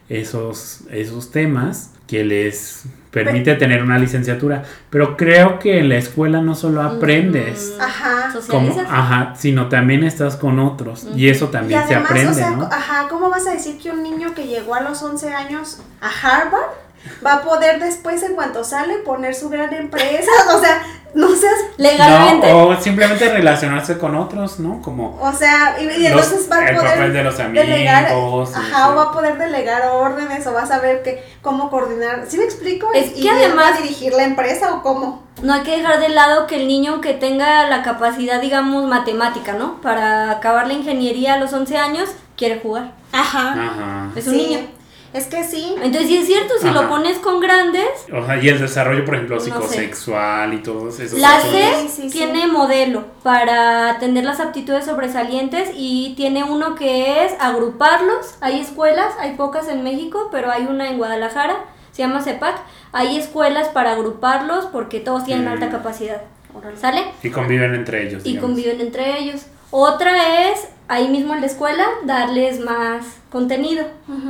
[0.10, 4.64] esos, esos temas que les permite tener una licenciatura.
[4.90, 8.34] Pero creo que en la escuela no solo aprendes Mm, Ajá.
[8.50, 11.08] como, ajá, sino también estás con otros.
[11.16, 12.64] Y eso Y también se aprende, o sea, ¿no?
[12.66, 16.10] ajá, ¿cómo vas a decir que un niño que llegó a los 11 años a
[16.10, 16.72] Harvard
[17.26, 20.32] va a poder después, en cuanto sale, poner su gran empresa?
[20.56, 20.82] O sea,
[21.14, 22.48] no seas, Legalmente.
[22.50, 24.82] No, o simplemente relacionarse con otros, ¿no?
[24.82, 28.06] Como o sea, y, y Los- entonces va a el poder papel de los delegar,
[28.06, 28.92] amigos, ajá, sí.
[28.92, 32.46] o va a poder delegar órdenes, o va a saber que, cómo coordinar, ¿sí me
[32.46, 32.88] explico?
[32.94, 35.24] Es y que además- va a dirigir la empresa o cómo.
[35.42, 39.54] No hay que dejar de lado que el niño que tenga la capacidad, digamos, matemática,
[39.54, 39.82] ¿no?
[39.82, 42.92] Para acabar la ingeniería a los 11 años, quiere jugar.
[43.12, 43.50] Ajá.
[43.54, 44.10] Ajá.
[44.16, 44.38] Es un Sí.
[44.48, 44.60] niño.
[45.14, 45.76] Es que sí.
[45.82, 46.82] Entonces sí es cierto, si Ajá.
[46.84, 49.50] lo pones con grandes, O sea, y el desarrollo, por ejemplo, No sé.
[49.52, 51.42] psicosexual y todos esos La.
[51.42, 51.50] C
[51.82, 52.10] Sí, sí, sí.
[52.10, 58.36] tiene modelo para atender las aptitudes sobresalientes y tiene uno que es agruparlos.
[58.42, 61.58] Hay escuelas, hay pocas en México, pero hay una en Guadalajara,
[61.92, 62.56] se llama CEPAC.
[62.94, 65.52] Hay escuelas para agruparlos porque todos tienen Mm.
[65.54, 66.22] alta capacidad.
[66.80, 67.04] ¿Sale?
[67.24, 68.22] Y conviven entre ellos.
[68.26, 68.50] Y digamos.
[68.50, 69.46] conviven entre ellos.
[69.72, 73.86] Otra es, ahí mismo en la escuela, darles más contenido,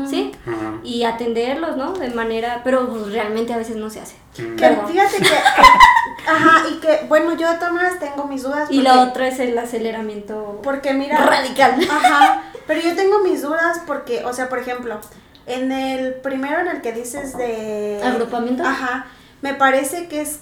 [0.07, 0.31] ¿sí?
[0.45, 0.79] Ajá.
[0.83, 1.93] Y atenderlos, ¿no?
[1.93, 4.15] De manera, pero pues, realmente a veces no se hace.
[4.37, 4.55] Mm.
[4.55, 4.87] Que Perdón.
[4.87, 5.29] fíjate que,
[6.27, 8.69] ajá, y que, bueno, yo de todas maneras tengo mis dudas.
[8.69, 11.75] Y la otra es el aceleramiento Porque mira, radical.
[11.89, 14.99] Ajá, pero yo tengo mis dudas porque, o sea, por ejemplo,
[15.47, 17.99] en el primero en el que dices de...
[18.03, 18.63] ¿Agrupamiento?
[18.63, 19.07] Ajá,
[19.41, 20.41] me parece que es,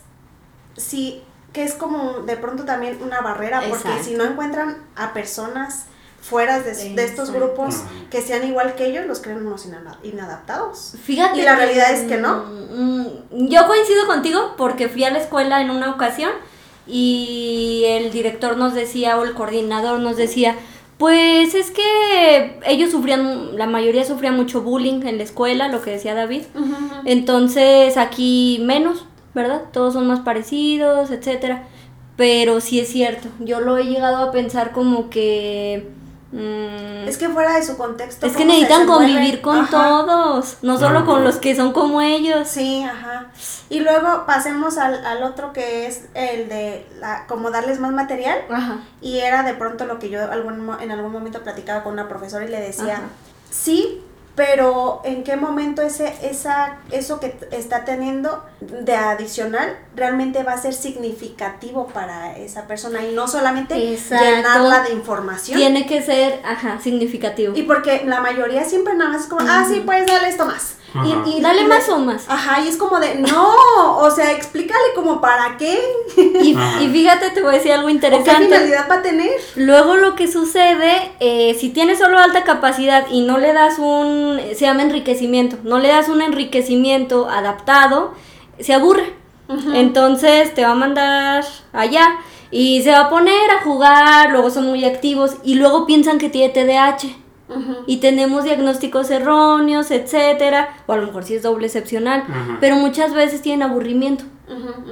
[0.75, 4.03] sí, que es como de pronto también una barrera, porque Exacto.
[4.03, 5.85] si no encuentran a personas
[6.21, 7.77] fuera de, de estos grupos
[8.11, 9.67] que sean igual que ellos, los creen unos
[10.03, 10.95] inadaptados.
[11.03, 11.39] Fíjate.
[11.39, 12.43] Y la realidad es que no.
[12.45, 16.31] mm, Yo coincido contigo porque fui a la escuela en una ocasión
[16.85, 20.55] y el director nos decía o el coordinador nos decía,
[20.97, 25.91] pues es que ellos sufrían, la mayoría sufría mucho bullying en la escuela, lo que
[25.91, 26.43] decía David.
[27.05, 29.61] Entonces aquí menos, ¿verdad?
[29.71, 31.63] Todos son más parecidos, etcétera.
[32.15, 35.89] Pero sí es cierto, yo lo he llegado a pensar como que...
[36.33, 38.25] mm, Es que fuera de su contexto.
[38.27, 39.69] es que necesitan convivir con Ajá.
[39.71, 42.47] todos, no solo con los que son como ellos.
[42.47, 43.27] Sí, ajá.
[43.69, 48.37] Y luego pasemos al, al otro que es el de la, como darles más material.
[48.49, 48.79] Ajá.
[49.01, 52.43] Y era de pronto lo que yo algún, en algún momento platicaba con una profesora
[52.43, 53.03] y le decía, Ajá.
[53.49, 54.01] sí,
[54.39, 60.57] pero ¿en qué momento ese, esa, eso que está teniendo de adicional realmente va a
[60.57, 64.23] ser significativo para esa persona y no solamente Exacto.
[64.23, 65.57] llenarla de información?
[65.57, 67.53] Tiene que ser, ajá, significativo.
[67.53, 70.75] Y porque la mayoría siempre nada más es como, ah, sí, pues dale esto más.
[71.25, 72.25] Y, Dale y- más o más.
[72.27, 75.79] Ajá, y es como de, no, o sea, explícale como para qué,
[76.17, 76.55] Y,
[76.91, 78.45] fíjate, te voy a decir algo o qué interesante.
[78.45, 79.31] finalidad va a tener.
[79.55, 84.39] Luego lo que sucede, eh, si tienes solo alta capacidad y no le das un,
[84.53, 88.13] se llama enriquecimiento, no le das un enriquecimiento adaptado,
[88.59, 89.13] se aburre.
[89.73, 92.17] Entonces te va a mandar allá
[92.51, 96.29] y se va a poner a jugar, luego son muy activos y luego piensan que
[96.29, 97.07] tiene TDAH.
[97.87, 102.57] Y tenemos diagnósticos erróneos, etcétera, o a lo mejor sí es doble excepcional, Ajá.
[102.59, 104.25] pero muchas veces tienen aburrimiento.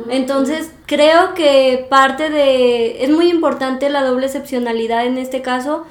[0.09, 3.03] Entonces, creo que parte de...
[3.03, 5.85] Es muy importante la doble excepcionalidad en este caso,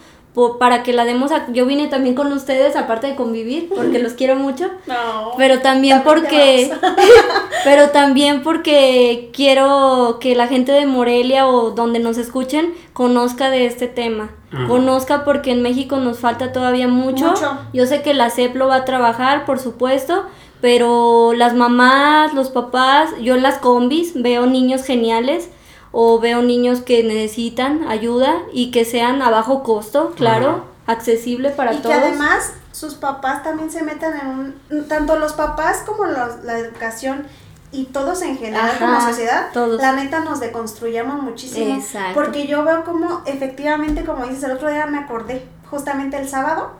[0.58, 1.32] para que la demos...
[1.32, 5.32] A, yo vine también con ustedes, aparte de convivir, porque los quiero mucho, No.
[5.36, 6.70] pero también porque...
[7.64, 13.66] pero también porque quiero que la gente de Morelia o donde nos escuchen conozca de
[13.66, 14.30] este tema.
[14.52, 14.66] Ajá.
[14.68, 17.28] Conozca porque en México nos falta todavía mucho.
[17.28, 17.58] Mucho.
[17.72, 20.24] Yo sé que la CEP lo va a trabajar, por supuesto,
[20.60, 25.50] pero las mamás, los papás, yo en las combis veo niños geniales
[25.98, 31.72] o veo niños que necesitan ayuda y que sean a bajo costo, claro, accesible para
[31.72, 31.96] y que todos.
[31.96, 34.26] además sus papás también se metan en
[34.70, 34.88] un...
[34.88, 37.26] Tanto los papás como los- la educación
[37.72, 39.80] y todos en general Ajá, como sociedad, todos.
[39.80, 41.76] la neta nos deconstruyamos muchísimo.
[41.76, 42.12] Exacto.
[42.20, 46.72] Porque yo veo como efectivamente, como dices, el otro día me acordé, justamente el sábado,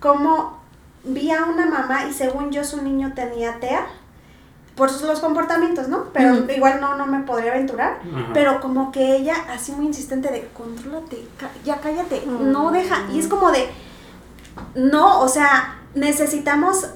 [0.00, 0.58] como
[1.04, 3.86] vi a una mamá y según yo su niño tenía TEA
[4.76, 6.06] por sus- los comportamientos, ¿no?
[6.12, 8.00] Pero igual no, no me podría aventurar.
[8.32, 11.24] Pero como que ella, así muy insistente de, contrólate,
[11.64, 12.50] ya cállate, Mm.
[12.50, 13.02] no deja.
[13.12, 13.68] Y es como de,
[14.74, 16.86] no, o sea, necesitamos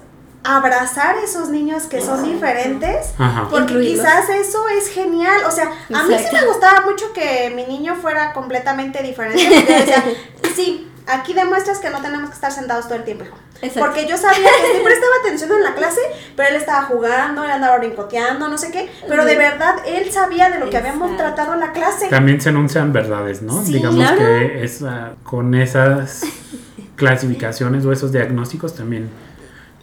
[0.45, 3.13] abrazar a esos niños que son diferentes.
[3.19, 3.43] Ajá.
[3.51, 4.07] Porque Incluirlos.
[4.07, 5.43] quizás eso es genial.
[5.47, 9.43] O sea, a mí sí me gustaba mucho que mi niño fuera completamente diferente.
[9.45, 10.05] Porque yo decía,
[10.57, 13.37] sí, aquí demuestras que no tenemos que estar sentados todo el tiempo, hijo.
[13.61, 13.81] Exacto.
[13.81, 16.01] Porque yo sabía que siempre estaba atención en la clase,
[16.37, 18.89] pero él estaba jugando, él andaba brincoteando, no sé qué.
[19.09, 22.09] Pero de verdad, él sabía de lo que habíamos tratado en la clase.
[22.09, 23.65] También se enuncian verdades, ¿no?
[23.65, 24.19] Sí, Digamos claro.
[24.19, 26.23] que esa, con esas
[26.97, 29.09] clasificaciones o esos diagnósticos también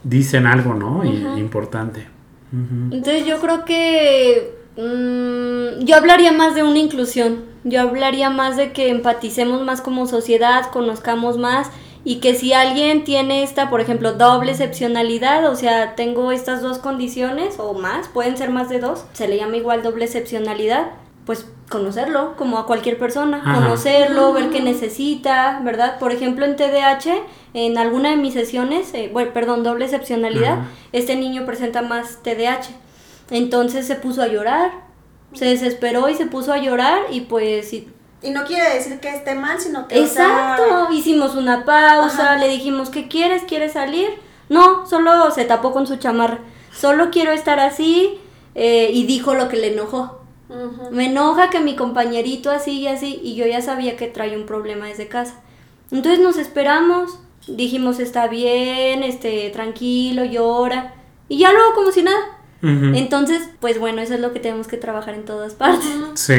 [0.03, 1.03] dicen algo, ¿no?
[1.03, 1.37] Y- Ajá.
[1.39, 2.07] importante.
[2.91, 8.71] Entonces yo creo que mm, yo hablaría más de una inclusión, yo hablaría más de
[8.71, 11.69] que empaticemos más como sociedad, conozcamos más
[12.03, 16.77] y que si alguien tiene esta, por ejemplo, doble excepcionalidad, o sea, tengo estas dos
[16.77, 20.91] condiciones o más, pueden ser más de dos, se le llama igual doble excepcionalidad,
[21.25, 23.55] pues conocerlo como a cualquier persona, Ajá.
[23.55, 25.97] conocerlo, ver qué necesita, ¿verdad?
[25.97, 27.23] Por ejemplo, en TDAH,
[27.55, 30.67] en alguna de mis sesiones, eh, bueno, perdón, doble excepcionalidad, Ajá.
[30.91, 32.69] este niño presenta más TDAH.
[33.31, 34.84] Entonces se puso a llorar,
[35.35, 37.87] se desesperó y se puso a llorar y pues y-
[38.21, 39.99] Y no quiere decir que esté mal, sino que.
[39.99, 42.37] o sea, exacto, hicimos una pausa, Ajá.
[42.37, 43.43] le dijimos, ¿qué quieres?
[43.43, 44.09] ¿Quieres salir?
[44.49, 46.39] No, solo se tapó con su chamarra.
[46.73, 48.19] Solo quiero estar así
[48.55, 50.21] eh, y dijo lo que le enojó.
[50.91, 54.45] Me enoja que mi compañerito así y así y yo ya sabía que trae un
[54.45, 55.41] problema desde casa.
[55.91, 60.93] Entonces nos esperamos, dijimos está bien, este tranquilo, llora
[61.29, 62.34] y ya luego como si nada.
[62.95, 65.87] Entonces, pues bueno, eso es lo que tenemos que trabajar en todas partes.
[66.15, 66.35] Sí.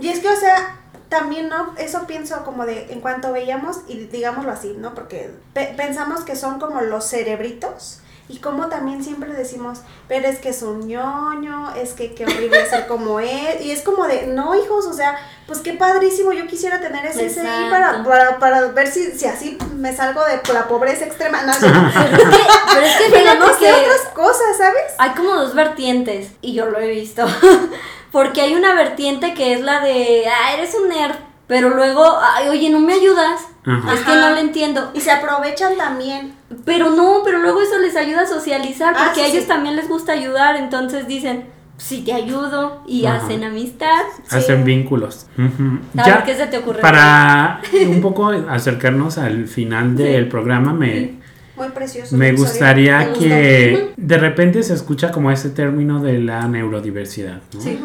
[0.00, 0.76] Y es que, o sea,
[1.08, 1.74] también, ¿no?
[1.78, 4.94] Eso pienso como de, en cuanto veíamos, y digámoslo así, ¿no?
[4.94, 10.38] Porque pe- pensamos que son como los cerebritos Y como también siempre decimos, pero es
[10.40, 13.58] que es un ñoño, es que qué horrible ser como él.
[13.60, 15.16] Y es como de, no, hijos, o sea,
[15.46, 19.56] pues qué padrísimo, yo quisiera tener ese SI para, para, para ver si, si así
[19.76, 21.42] me salgo de la pobreza extrema.
[21.42, 22.26] No, Pero es que,
[22.72, 24.94] pero es que pero fíjate no sé que otras cosas, ¿sabes?
[24.98, 27.24] hay como dos vertientes, y yo lo he visto.
[28.10, 31.16] Porque hay una vertiente que es la de, ah, eres un nerd.
[31.46, 33.40] Pero luego, ay, oye, no me ayudas.
[33.64, 33.94] Ajá.
[33.94, 34.90] Es que no le entiendo.
[34.94, 36.35] Y se aprovechan también.
[36.64, 39.48] Pero no, pero luego eso les ayuda a socializar Ah, porque sí, a ellos sí.
[39.48, 41.44] también les gusta ayudar, entonces dicen,
[41.76, 43.24] si te ayudo y Ajá.
[43.24, 44.02] hacen amistad.
[44.28, 44.36] Sí.
[44.36, 45.26] Hacen vínculos.
[45.36, 46.80] Ver, ¿qué se te ocurre?
[46.80, 51.14] Para un poco acercarnos al final del programa, me,
[51.56, 52.16] Muy precioso.
[52.16, 57.40] me gustaría que de repente se escucha como ese término de la neurodiversidad.
[57.54, 57.60] ¿no?
[57.60, 57.78] Sí.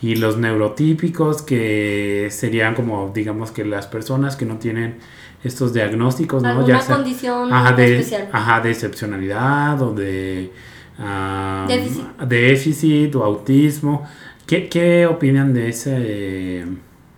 [0.00, 4.98] Y los neurotípicos, que serían como, digamos que las personas que no tienen
[5.44, 6.48] estos diagnósticos, ¿no?
[6.48, 8.28] Alguna sea- condición ajá, de, especial.
[8.32, 10.52] Ajá, de excepcionalidad o de
[10.98, 12.04] ah, Déficit.
[12.26, 14.06] déficit o autismo.
[14.46, 15.90] ¿Qué, qué opinan de ese...
[15.90, 16.66] De,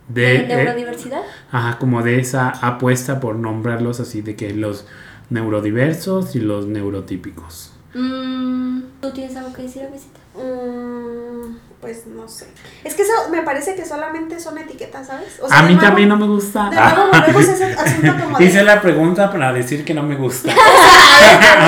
[0.09, 1.21] ¿De eh, neurodiversidad?
[1.53, 4.85] Ajá, como de esa apuesta por nombrarlos así, de que los
[5.31, 7.73] neurodiversos y los neurotípicos.
[7.95, 10.19] Mm, ¿Tú tienes algo que decir, Besita?
[10.35, 12.47] Mm, pues no sé.
[12.85, 15.41] Es que eso me parece que solamente son etiquetas, ¿sabes?
[15.41, 16.69] O a mí nuevo- también no me gusta.
[16.71, 18.45] De nuevo volvemos a ese asunto como de.
[18.45, 20.53] Hice la pregunta para decir que no me gusta.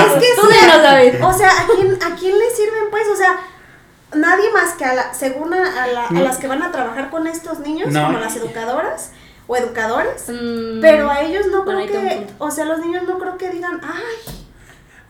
[0.03, 1.13] Es que Tú sí, dinos, David.
[1.23, 3.03] O sea, ¿a quién, ¿a quién le sirven, pues?
[3.11, 3.37] O sea,
[4.13, 7.09] nadie más que a la, según a, a la- a las que van a trabajar
[7.09, 8.05] con estos niños, No.
[8.05, 9.11] como las educadoras
[9.47, 10.25] o educadores.
[10.29, 13.49] Mm, Pero a ellos no Bueno, creo que, o sea, los niños no creo que
[13.49, 14.42] digan, ay,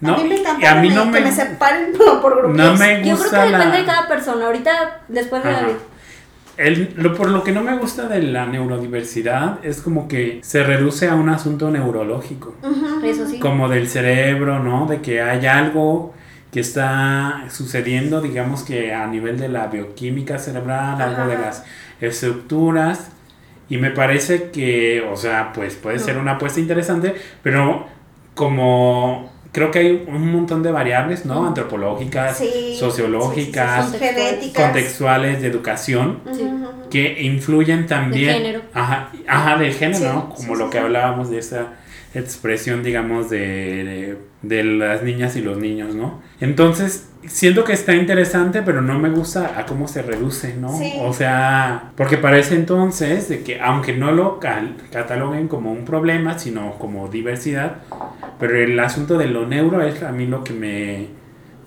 [0.03, 1.93] No, a mí me y encanta a mí que, no me, me, que me separen
[1.97, 2.55] por, por grupos.
[2.57, 3.57] no me Yo creo gusta que la...
[3.57, 4.45] depende de cada persona.
[4.45, 5.61] Ahorita, después de Ajá.
[5.61, 5.75] David.
[6.55, 10.61] El- lo, por lo que no me gusta de la neurodiversidad es como que se
[10.63, 12.55] reduce a un asunto neurológico.
[13.03, 13.39] Eso sí.
[13.39, 14.85] como del cerebro, ¿no?
[14.85, 16.13] De que hay algo
[16.51, 21.63] que está sucediendo, digamos que a nivel de la bioquímica cerebral, algo de las
[21.99, 23.09] estructuras,
[23.69, 26.03] y me parece que, o sea, pues puede No.
[26.05, 27.87] ser una apuesta interesante, pero
[28.35, 31.47] como creo que hay un montón de variables, ¿no?
[31.47, 34.63] Antropológicas, Sí, sociológicas, sí, sí, genéticas.
[34.65, 36.19] contextuales, de educación,
[36.89, 38.33] que influyen también.
[38.33, 38.61] género.
[38.73, 40.29] Ajá, ajá del género, Sí, ¿no?
[40.29, 40.83] Como sí, lo que sí.
[40.83, 41.67] hablábamos de esa
[42.15, 46.21] expresión, digamos, de, de, de las niñas y los niños, ¿no?
[46.39, 50.77] Entonces, siento que está interesante, pero no me gusta a cómo se reduce, ¿no?
[50.77, 50.93] Sí.
[51.01, 56.37] O sea, porque parece entonces de que aunque no lo cal- cataloguen como un problema,
[56.37, 57.77] sino como diversidad,
[58.39, 61.07] pero el asunto de lo neuro es a mí lo que me,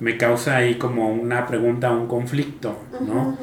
[0.00, 3.36] me causa ahí como una pregunta, un conflicto, ¿no?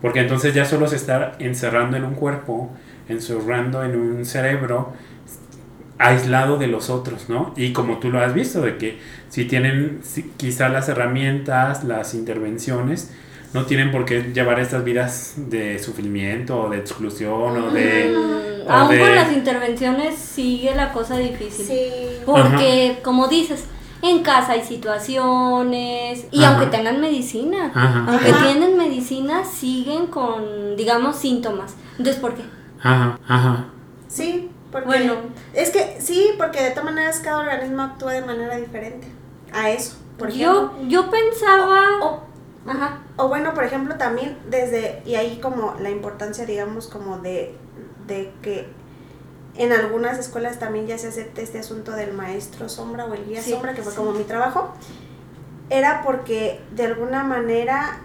[0.00, 2.70] Porque entonces ya solo se está encerrando en un cuerpo,
[3.08, 4.92] encerrando en un cerebro,
[5.98, 7.52] aislado de los otros, ¿no?
[7.56, 12.14] Y como tú lo has visto, de que si tienen si- quizá las herramientas, las
[12.14, 13.10] intervenciones,
[13.54, 18.14] no tienen por qué llevar estas vidas de sufrimiento o de exclusión o de...
[18.14, 21.64] Mm, o Aún de- con las intervenciones sigue la cosa difícil.
[21.66, 21.82] Sí.
[22.26, 23.64] Porque, como dices,
[24.02, 26.50] en casa hay situaciones y Ajá.
[26.58, 28.44] aunque tengan medicina, Ajá, aunque Ajá.
[28.46, 31.74] tienen medicina, siguen con, digamos, síntomas.
[31.98, 32.42] Entonces, ¿por qué?
[32.80, 33.64] ajá, ajá.
[34.06, 35.14] Sí, porque Bueno.
[35.54, 39.06] es que sí, porque de todas maneras cada organismo actúa de manera diferente
[39.52, 39.96] a eso.
[40.18, 41.80] Por ejemplo, Yo, yo pensaba...
[42.02, 42.20] o,
[42.68, 42.98] Ajá.
[43.16, 47.56] o bueno, por ejemplo, también desde y ahí como la importancia, digamos, como de
[48.06, 48.66] de que
[49.54, 53.42] en algunas escuelas también ya se acepta este asunto del maestro sombra o el guía
[53.42, 53.98] Sí, sombra, que fue sí.
[53.98, 54.72] como mi trabajo,
[55.70, 58.00] era porque de alguna manera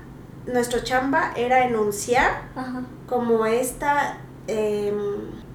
[0.45, 2.81] nuestro chamba era enunciar Ajá.
[3.07, 4.95] como esta, em,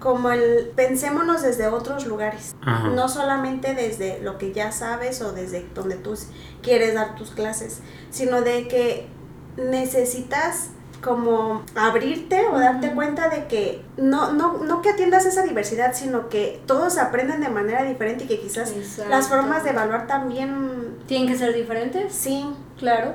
[0.00, 2.88] como el pensémonos desde otros lugares, Ajá.
[2.88, 6.14] no solamente desde lo que ya sabes o desde donde tú
[6.62, 7.80] quieres dar tus clases,
[8.10, 9.08] sino de que
[9.56, 10.70] necesitas
[11.02, 16.28] como abrirte o darte cuenta de que no, no, no que atiendas esa diversidad, sino
[16.28, 19.08] que todos aprenden de manera diferente y que quizás Exacto.
[19.10, 22.12] las formas de evaluar también, ¿Tienen que ser diferentes?
[22.12, 22.44] sí,
[22.78, 23.14] Claro.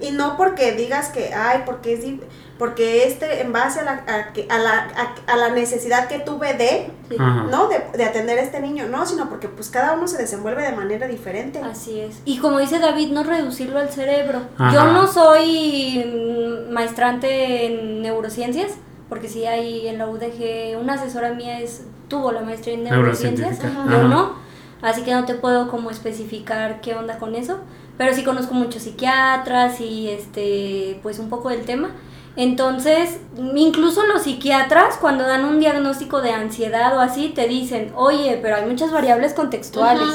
[0.00, 2.04] Y no porque digas que, ay, porque es
[2.58, 6.90] porque este en base a la, a, la, a, a la necesidad que tuve de.
[7.18, 7.46] Ajá.
[7.50, 7.68] ¿no?
[7.68, 10.72] De, de atender a este niño, no, sino porque pues cada uno se desenvuelve de
[10.72, 11.60] manera diferente.
[11.60, 12.20] Así es.
[12.24, 14.42] Y como dice David, no reducirlo al cerebro.
[14.56, 14.72] Ajá.
[14.72, 18.72] Yo no soy mm, maestrante en neurociencias,
[19.08, 23.58] porque sí hay en la UDG, una asesora mía es tuvo la maestría en neurociencias,
[23.62, 24.34] yo no,
[24.82, 27.60] así que no te puedo como especificar qué onda con eso,
[27.96, 31.90] pero sí conozco muchos psiquiatras y este pues un poco del tema.
[32.36, 33.20] Entonces,
[33.54, 38.56] incluso los psiquiatras cuando dan un diagnóstico de ansiedad o así te dicen, "Oye, pero
[38.56, 40.08] hay muchas variables contextuales."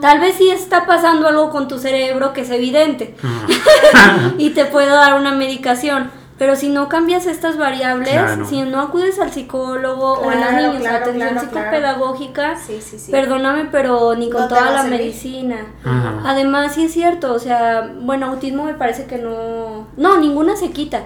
[0.00, 3.14] Tal vez sí está pasando algo con tu cerebro que es evidente
[4.38, 6.10] y te puedo dar una medicación.
[6.40, 8.46] Pero si no cambias estas variables, Claro.
[8.46, 12.56] si no acudes al psicólogo o en los Claro, niños a claro, atención claro, psicopedagógica,
[12.56, 13.12] Sí, sí, sí.
[13.12, 15.66] perdóname, pero ni con No toda a la medicina.
[15.84, 16.22] Ajá.
[16.24, 19.86] Además, sí es cierto, o sea, bueno, autismo me parece que no.
[19.98, 21.02] No, ninguna se quita.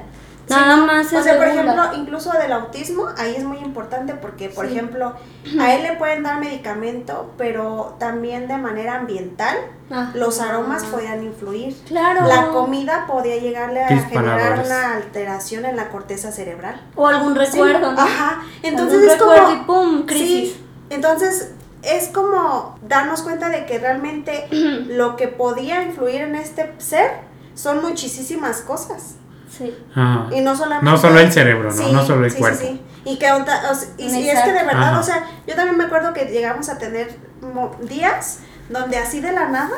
[0.46, 0.86] Sí, Nada ¿no?
[0.86, 5.14] más O sea, por ejemplo, incluso del autismo, ahí es muy importante porque, por ejemplo,
[5.58, 9.56] a él le pueden dar medicamento, pero también de manera ambiental,
[9.90, 10.10] Ah.
[10.14, 11.76] los aromas podían influir.
[11.86, 12.26] Claro.
[12.26, 16.80] La comida podía llegarle a generar una alteración en la corteza cerebral.
[16.96, 18.00] O algún recuerdo, Sí, ¿no?
[18.02, 18.42] Ajá.
[18.62, 19.32] Entonces Algún es como.
[19.32, 20.52] recuerdo y pum, crisis.
[20.54, 20.64] Sí.
[20.90, 24.46] Entonces es como darnos cuenta de que realmente
[24.88, 27.10] lo que podía influir en este ser
[27.54, 29.16] son muchísimas cosas.
[29.56, 29.76] Sí.
[29.94, 30.26] Ajá.
[30.34, 30.84] Y no solamente.
[30.90, 31.76] No solo el cerebro, ¿no?
[31.76, 32.58] Sí, No solo el sí, cuerpo.
[32.60, 32.66] Sí,
[33.04, 33.10] sí.
[33.10, 35.00] Y que onda- o sea, y, y es que de verdad, Ajá.
[35.00, 38.40] o sea, yo también me acuerdo que llegamos a tener mo- días
[38.70, 39.70] donde así de la nada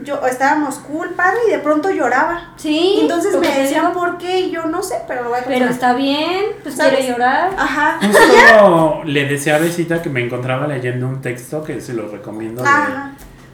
[0.00, 2.52] yo estábamos cool, padre, y de pronto lloraba.
[2.56, 2.98] Sí.
[3.00, 3.94] Entonces me decían digo.
[3.98, 5.70] por qué y yo no sé, pero lo voy a Pero contar.
[5.72, 7.50] está bien, pues quiere llorar.
[7.58, 7.98] Ajá.
[8.06, 12.62] Justo le decía a Besita que me encontraba leyendo un texto que se lo recomiendo
[12.62, 13.10] de, Ajá.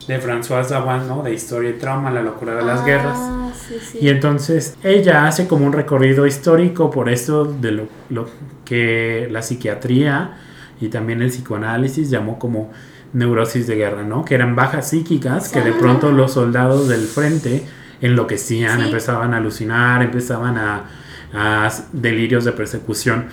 [0.07, 1.23] de François Dawan, ¿no?
[1.23, 3.19] De Historia y Trauma, la locura de las Ah, guerras.
[3.75, 3.99] Sí, sí.
[4.03, 8.29] Y entonces ella hace como un recorrido histórico por esto de lo, lo
[8.64, 10.39] que la psiquiatría
[10.81, 12.70] y también el psicoanálisis llamó como
[13.12, 14.25] neurosis de guerra, ¿no?
[14.25, 17.64] Que eran bajas psíquicas que de pronto los soldados del frente
[18.01, 18.87] enloquecían, Sí.
[18.87, 20.85] empezaban a alucinar, empezaban a,
[21.33, 23.27] a delirios de persecución.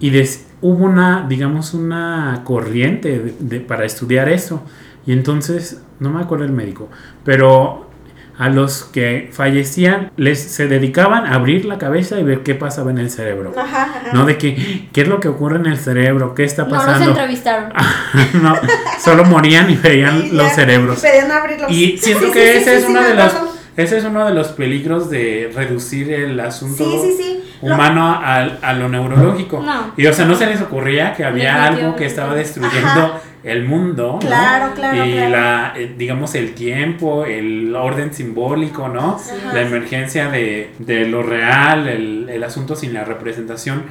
[0.00, 4.62] Y des- hubo una, digamos, una corriente de- de- para estudiar eso.
[5.06, 6.88] Y entonces, no me acuerdo el médico,
[7.24, 7.85] pero
[8.38, 12.90] a los que fallecían les se dedicaban a abrir la cabeza y ver qué pasaba
[12.90, 13.52] en el cerebro.
[13.56, 14.02] Ajá, ajá.
[14.12, 16.84] No de que, qué es lo que ocurre en el cerebro, qué está no los
[16.84, 17.10] pasando.
[17.10, 17.72] entrevistaron.
[18.42, 18.54] no,
[19.02, 20.98] solo morían y veían Y los ya, cerebros.
[20.98, 21.70] Y pedían abrirlos.
[21.70, 23.32] Y siento Sí, que sí, ese sí, es sí, uno de los
[23.76, 27.44] ese es uno de los peligros de reducir el asunto Sí, sí, sí.
[27.60, 29.60] Lo- humano a, a lo neurológico.
[29.62, 29.92] No.
[29.98, 33.20] Y o sea, no se les ocurría que había algo que estaba destruyendo Ajá.
[33.46, 34.18] El mundo, ¿no?
[34.18, 35.30] Claro, claro, Y claro.
[35.30, 39.14] la eh, digamos el tiempo, el orden simbólico, ¿no?
[39.16, 39.54] Ajá.
[39.54, 43.84] La emergencia de, de lo real, el, el asunto sin la representación.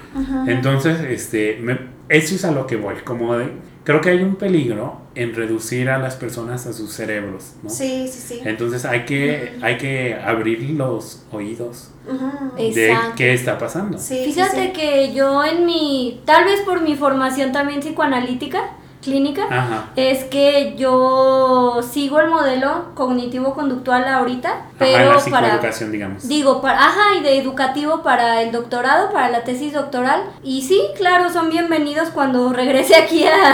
[0.47, 1.79] Entonces, este, me-
[2.09, 3.47] eso es a lo que voy, como de,
[3.83, 7.69] creo que hay un peligro en reducir a las personas a sus cerebros, ¿no?
[7.69, 8.41] Sí, sí, sí.
[8.43, 12.55] Entonces hay que, hay que abrir los oídos Ujú.
[12.57, 13.13] de Exacto.
[13.15, 13.97] qué está pasando.
[13.97, 14.71] Sí, sí, Fíjate sí.
[14.73, 18.59] que yo en mi, tal vez por mi formación también psicoanalítica,
[19.05, 19.91] clínica, Ajá.
[19.95, 25.59] es que yo sigo el modelo cognitivo-conductual ahorita, Ajá, pero la para...
[25.91, 26.27] digamos.
[26.27, 30.23] Digo, para, ajá, y de educativo para el doctorado, para la tesis doctoral.
[30.43, 33.53] Y sí, claro, son bienvenidos cuando regrese aquí a,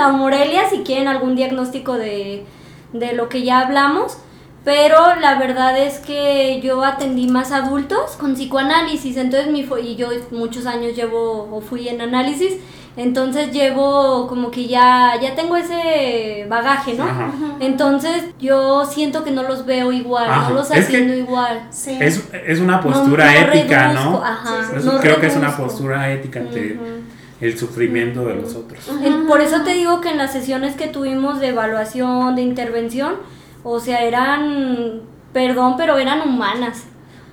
[0.04, 2.46] a Morelia si quieren algún diagnóstico de,
[2.92, 4.16] de lo que ya hablamos.
[4.64, 10.10] Pero la verdad es que yo atendí más adultos con psicoanálisis, entonces mi y yo
[10.30, 12.58] muchos años llevo o fui en análisis,
[12.96, 17.04] entonces llevo como que ya ya tengo ese bagaje, ¿no?
[17.04, 17.30] Ajá.
[17.60, 21.66] Entonces yo siento que no los veo igual, Ajá, no los es que- atiendo igual.
[21.70, 21.96] Sí.
[22.00, 24.24] Es, es una No- postura no ética, reduzco, ¿no?
[24.24, 26.78] Ajá, Sí, sí, no creo que es una postura ética ante
[27.40, 28.88] el sufrimiento de los otros.
[29.26, 33.14] Por eso te digo que en las sesiones que tuvimos de evaluación, de intervención,
[33.64, 35.00] o sea, eran,
[35.32, 36.84] perdón, pero eran humanas.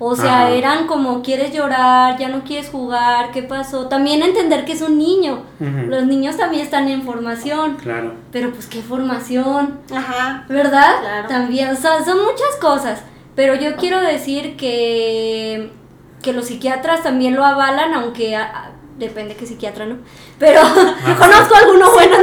[0.02, 0.50] O sea, Ajá.
[0.52, 3.86] eran como quieres llorar, ya no quieres jugar, ¿qué pasó?
[3.86, 5.42] También entender que es un niño.
[5.60, 7.76] Los niños también están en formación.
[7.76, 8.14] Claro.
[8.32, 10.46] Pero pues qué formación, Ajá.
[10.48, 11.00] ¿verdad?
[11.02, 11.28] Claro.
[11.28, 13.02] También, o sea, son muchas cosas.
[13.36, 15.70] Pero yo quiero decir que,
[16.22, 18.70] que los psiquiatras también lo avalan, aunque a- a-
[19.00, 19.96] depende qué psiquiatra, ¿no?
[20.38, 20.60] Pero
[21.18, 22.20] conozco algunos buenos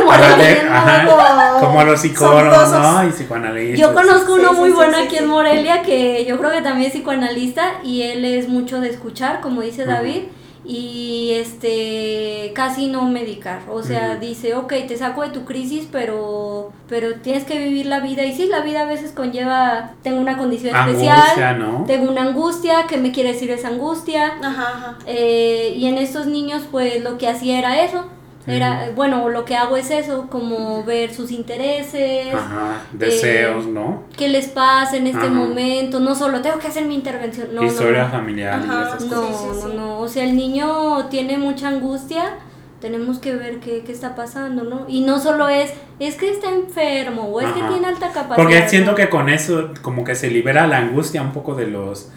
[0.72, 2.72] ajá, como- los psicólogos.
[2.72, 3.08] ¿no?
[3.08, 3.80] Y psicoanalistas.
[3.80, 7.74] Yo conozco uno muy bueno aquí en Morelia que yo creo que también es psicoanalista
[7.84, 9.86] y él es mucho de escuchar, como dice.
[9.86, 10.24] David,
[10.68, 13.62] y este casi no medicar.
[13.72, 18.02] O sea, dice, ok, te saco de tu crisis, pero pero tienes que vivir la
[18.02, 18.26] vida.
[18.26, 21.86] Y sí, la vida a veces conlleva, tengo una condición Angustia, especial, ¿no?
[21.86, 24.34] tengo una angustia, ¿qué me quiere decir esa angustia?
[24.42, 24.98] Ajá, ajá.
[25.06, 28.06] Eh, y en estos niños, pues lo que hacía era eso.
[28.48, 34.04] Era, bueno, lo que hago es eso, como ver sus intereses, Ajá, deseos, eh, ¿no?
[34.16, 35.30] qué les pasa en este Ajá.
[35.30, 39.22] momento, no solo tengo que hacer mi intervención, no, Historia no, familiar y esas no,
[39.22, 39.66] cosas.
[39.66, 42.36] no, no, o sea, el niño tiene mucha angustia,
[42.80, 44.86] tenemos que ver qué, qué está pasando, ¿no?
[44.88, 48.36] Y no solo es, es que está enfermo, o es que tiene alta capacidad.
[48.36, 52.12] Porque siento que con eso como que se libera la angustia un poco de los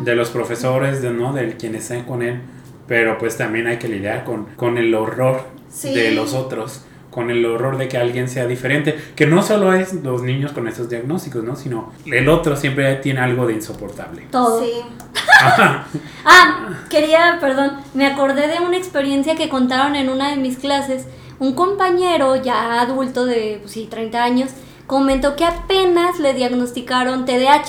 [0.00, 2.40] de los profesores, de no, de quienes están con él,
[2.88, 5.94] pero pues también hay que lidiar con, con el horror Sí.
[5.94, 9.94] de los otros con el horror de que alguien sea diferente, que no solo es
[9.94, 11.56] los niños con esos diagnósticos, ¿no?
[11.56, 14.26] Sino el otro siempre tiene algo de insoportable.
[14.30, 14.62] Todo.
[14.62, 14.70] Sí.
[16.24, 21.06] Ah, quería, perdón, me acordé de una experiencia que contaron en una de mis clases.
[21.38, 24.50] Un compañero ya adulto de, pues sí, 30 años,
[24.86, 27.64] comentó que apenas le diagnosticaron TDAH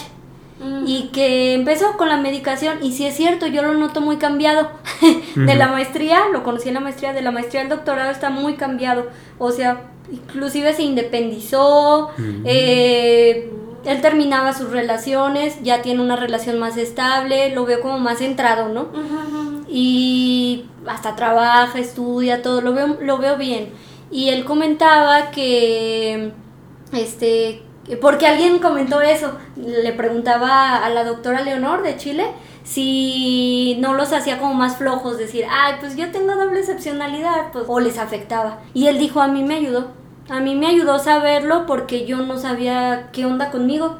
[0.87, 4.71] y que empezó con la medicación y si es cierto, yo lo noto muy cambiado.
[5.35, 8.55] de la maestría, lo conocí en la maestría, de la maestría al doctorado está muy
[8.55, 9.07] cambiado.
[9.37, 9.81] O sea,
[10.11, 12.09] inclusive se independizó,
[12.45, 13.51] eh,
[13.85, 18.69] él terminaba sus relaciones, ya tiene una relación más estable, lo veo como más centrado,
[18.69, 18.87] ¿no?
[19.69, 23.69] y hasta trabaja, estudia, todo, lo veo, lo veo bien.
[24.09, 26.31] Y él comentaba que,
[26.93, 32.25] este, que- porque alguien comentó eso, le preguntaba a la doctora Leonor de Chile
[32.63, 37.63] si no los hacía como más flojos, decir, ay, pues yo tengo doble excepcionalidad, pues,
[37.67, 38.59] o les afectaba.
[38.73, 39.87] Y él dijo, a mí me ayudó,
[40.29, 43.95] a mí me ayudó saberlo porque yo no sabía qué onda conmigo.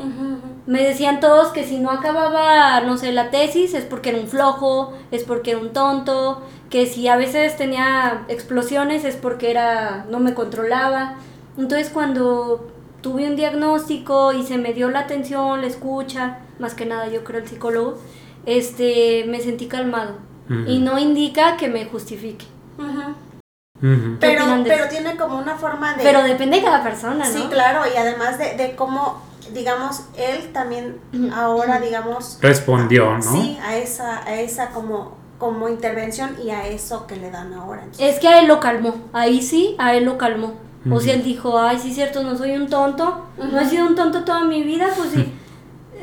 [0.66, 4.28] Me decían todos que si no acababa, no sé, la tesis es porque era un
[4.28, 10.06] flojo, es porque era un tonto, que si a veces tenía explosiones es porque era
[10.10, 11.16] no me controlaba.
[11.58, 12.70] Entonces cuando
[13.08, 17.24] tuve un diagnóstico y se me dio la atención, la escucha, más que nada yo
[17.24, 17.98] creo el psicólogo,
[18.46, 20.18] este me sentí calmado
[20.50, 20.64] Ujú.
[20.68, 22.46] y no indica que me justifique.
[22.78, 23.16] Ujú.
[23.80, 26.04] ¿Qué Pero, pero tiene como una forma de...
[26.04, 27.32] Pero depende de cada persona, ¿no?
[27.32, 29.22] Sí, claro, y además de, de cómo,
[29.54, 31.00] digamos, él también
[31.34, 32.40] ahora, digamos...
[32.42, 33.22] Respondió, ¿no?
[33.22, 37.84] Sí, a esa, a esa como, como intervención y a eso que le dan ahora.
[37.84, 40.67] Entonces, Es que a él lo calmó, ahí sí, a él lo calmó.
[40.92, 41.20] O sea, Ujú.
[41.20, 44.24] él dijo, ay, sí es cierto, no soy un tonto, no he sido un tonto
[44.24, 45.34] toda mi vida, pues sí,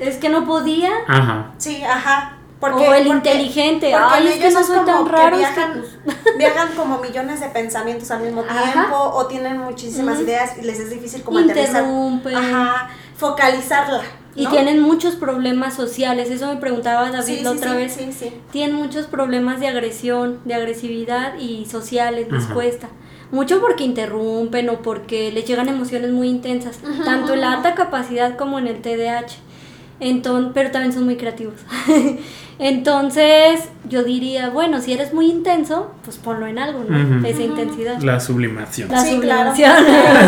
[0.01, 0.91] es que no podía.
[1.07, 1.53] Ajá.
[1.59, 2.39] Sí, ajá.
[2.61, 5.37] o el porque- inteligente, porque ay, es que no como tan que raro.
[5.37, 8.73] es que, Viajan, pues, viajan como millones de pensamientos al mismo Ajá.
[8.73, 11.41] tiempo o tienen muchísimas ideas y les es difícil como.
[11.41, 12.35] Interrumpen.
[12.35, 14.03] Ajá, focalizarla.
[14.37, 14.51] Y ¿no?
[14.51, 17.93] tienen muchos problemas sociales, eso me preguntaba David Sí, la sí, otra sí, vez.
[17.95, 18.33] Sí, sí.
[18.51, 22.55] Tienen muchos problemas de agresión, de agresividad y sociales, les Ajá.
[22.55, 22.89] cuesta.
[23.31, 28.37] Mucho porque interrumpen o porque les llegan emociones muy intensas, tanto en la alta capacidad
[28.37, 29.37] como en el TDAH.
[30.01, 31.55] Entonces, pero también son muy creativos.
[32.59, 37.27] Entonces, yo diría, bueno, si eres muy intenso, pues ponlo en algo, ¿no?
[37.27, 38.01] Esa intensidad.
[38.01, 38.89] La sublimación.
[38.91, 39.51] La Sí, claro.
[39.55, 39.85] sublimación.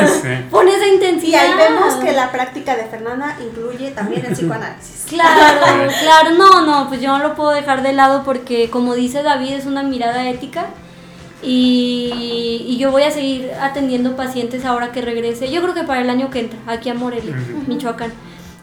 [0.23, 0.29] Sí.
[0.51, 1.41] Pon esa Y intensidad.
[1.45, 5.07] ahí vemos que la práctica de Fernanda incluye también el psicoanálisis.
[5.09, 9.23] Claro, claro, no, no, pues yo no lo puedo dejar de lado porque como dice
[9.23, 10.67] David es una mirada ética
[11.47, 16.01] y, y yo voy a seguir atendiendo pacientes ahora que regrese, yo creo que para
[16.03, 17.37] el año que entra, aquí a Morelia.
[17.67, 18.13] Michoacán.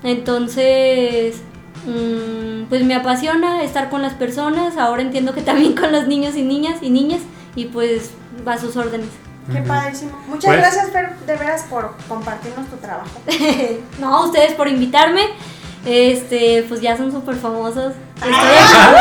[0.04, 1.38] Entonces,
[1.86, 6.36] mm, pues me apasiona estar con las personas, ahora entiendo que también con los niños
[6.36, 7.22] y niñas y niñas
[7.56, 8.12] y pues
[8.48, 9.08] va a sus órdenes.
[9.52, 10.12] Qué padrísimo.
[10.28, 13.10] Muchas Pues- gracias, Fer, de veras, por compartirnos tu trabajo.
[14.00, 15.22] no, ustedes por invitarme,
[15.86, 17.94] este, pues ya son súper famosos.
[18.16, 18.96] Estoy Ah.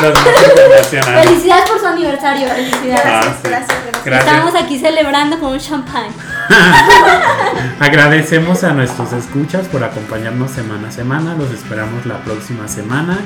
[1.24, 3.02] Felicidades por su aniversario, felicidades.
[3.04, 3.48] Ah, Gracias, sí.
[3.48, 4.04] gracias, gracias.
[4.04, 4.32] Gracias.
[4.34, 6.06] Estamos aquí celebrando con un champán.
[7.80, 11.34] Agradecemos a nuestros escuchas por acompañarnos semana a semana.
[11.34, 13.18] Los esperamos la próxima semana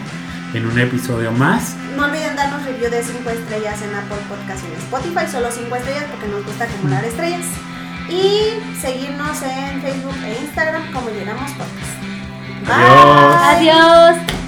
[0.54, 1.74] en un episodio más.
[1.96, 5.76] No olviden darnos review de 5 estrellas en Apple Podcast y en Spotify, solo 5
[5.76, 7.44] estrellas porque nos gusta acumular estrellas.
[8.08, 12.11] Y seguirnos en Facebook e Instagram como Llegamos Podcast.
[12.66, 14.16] Adiós.
[14.18, 14.41] Adiós.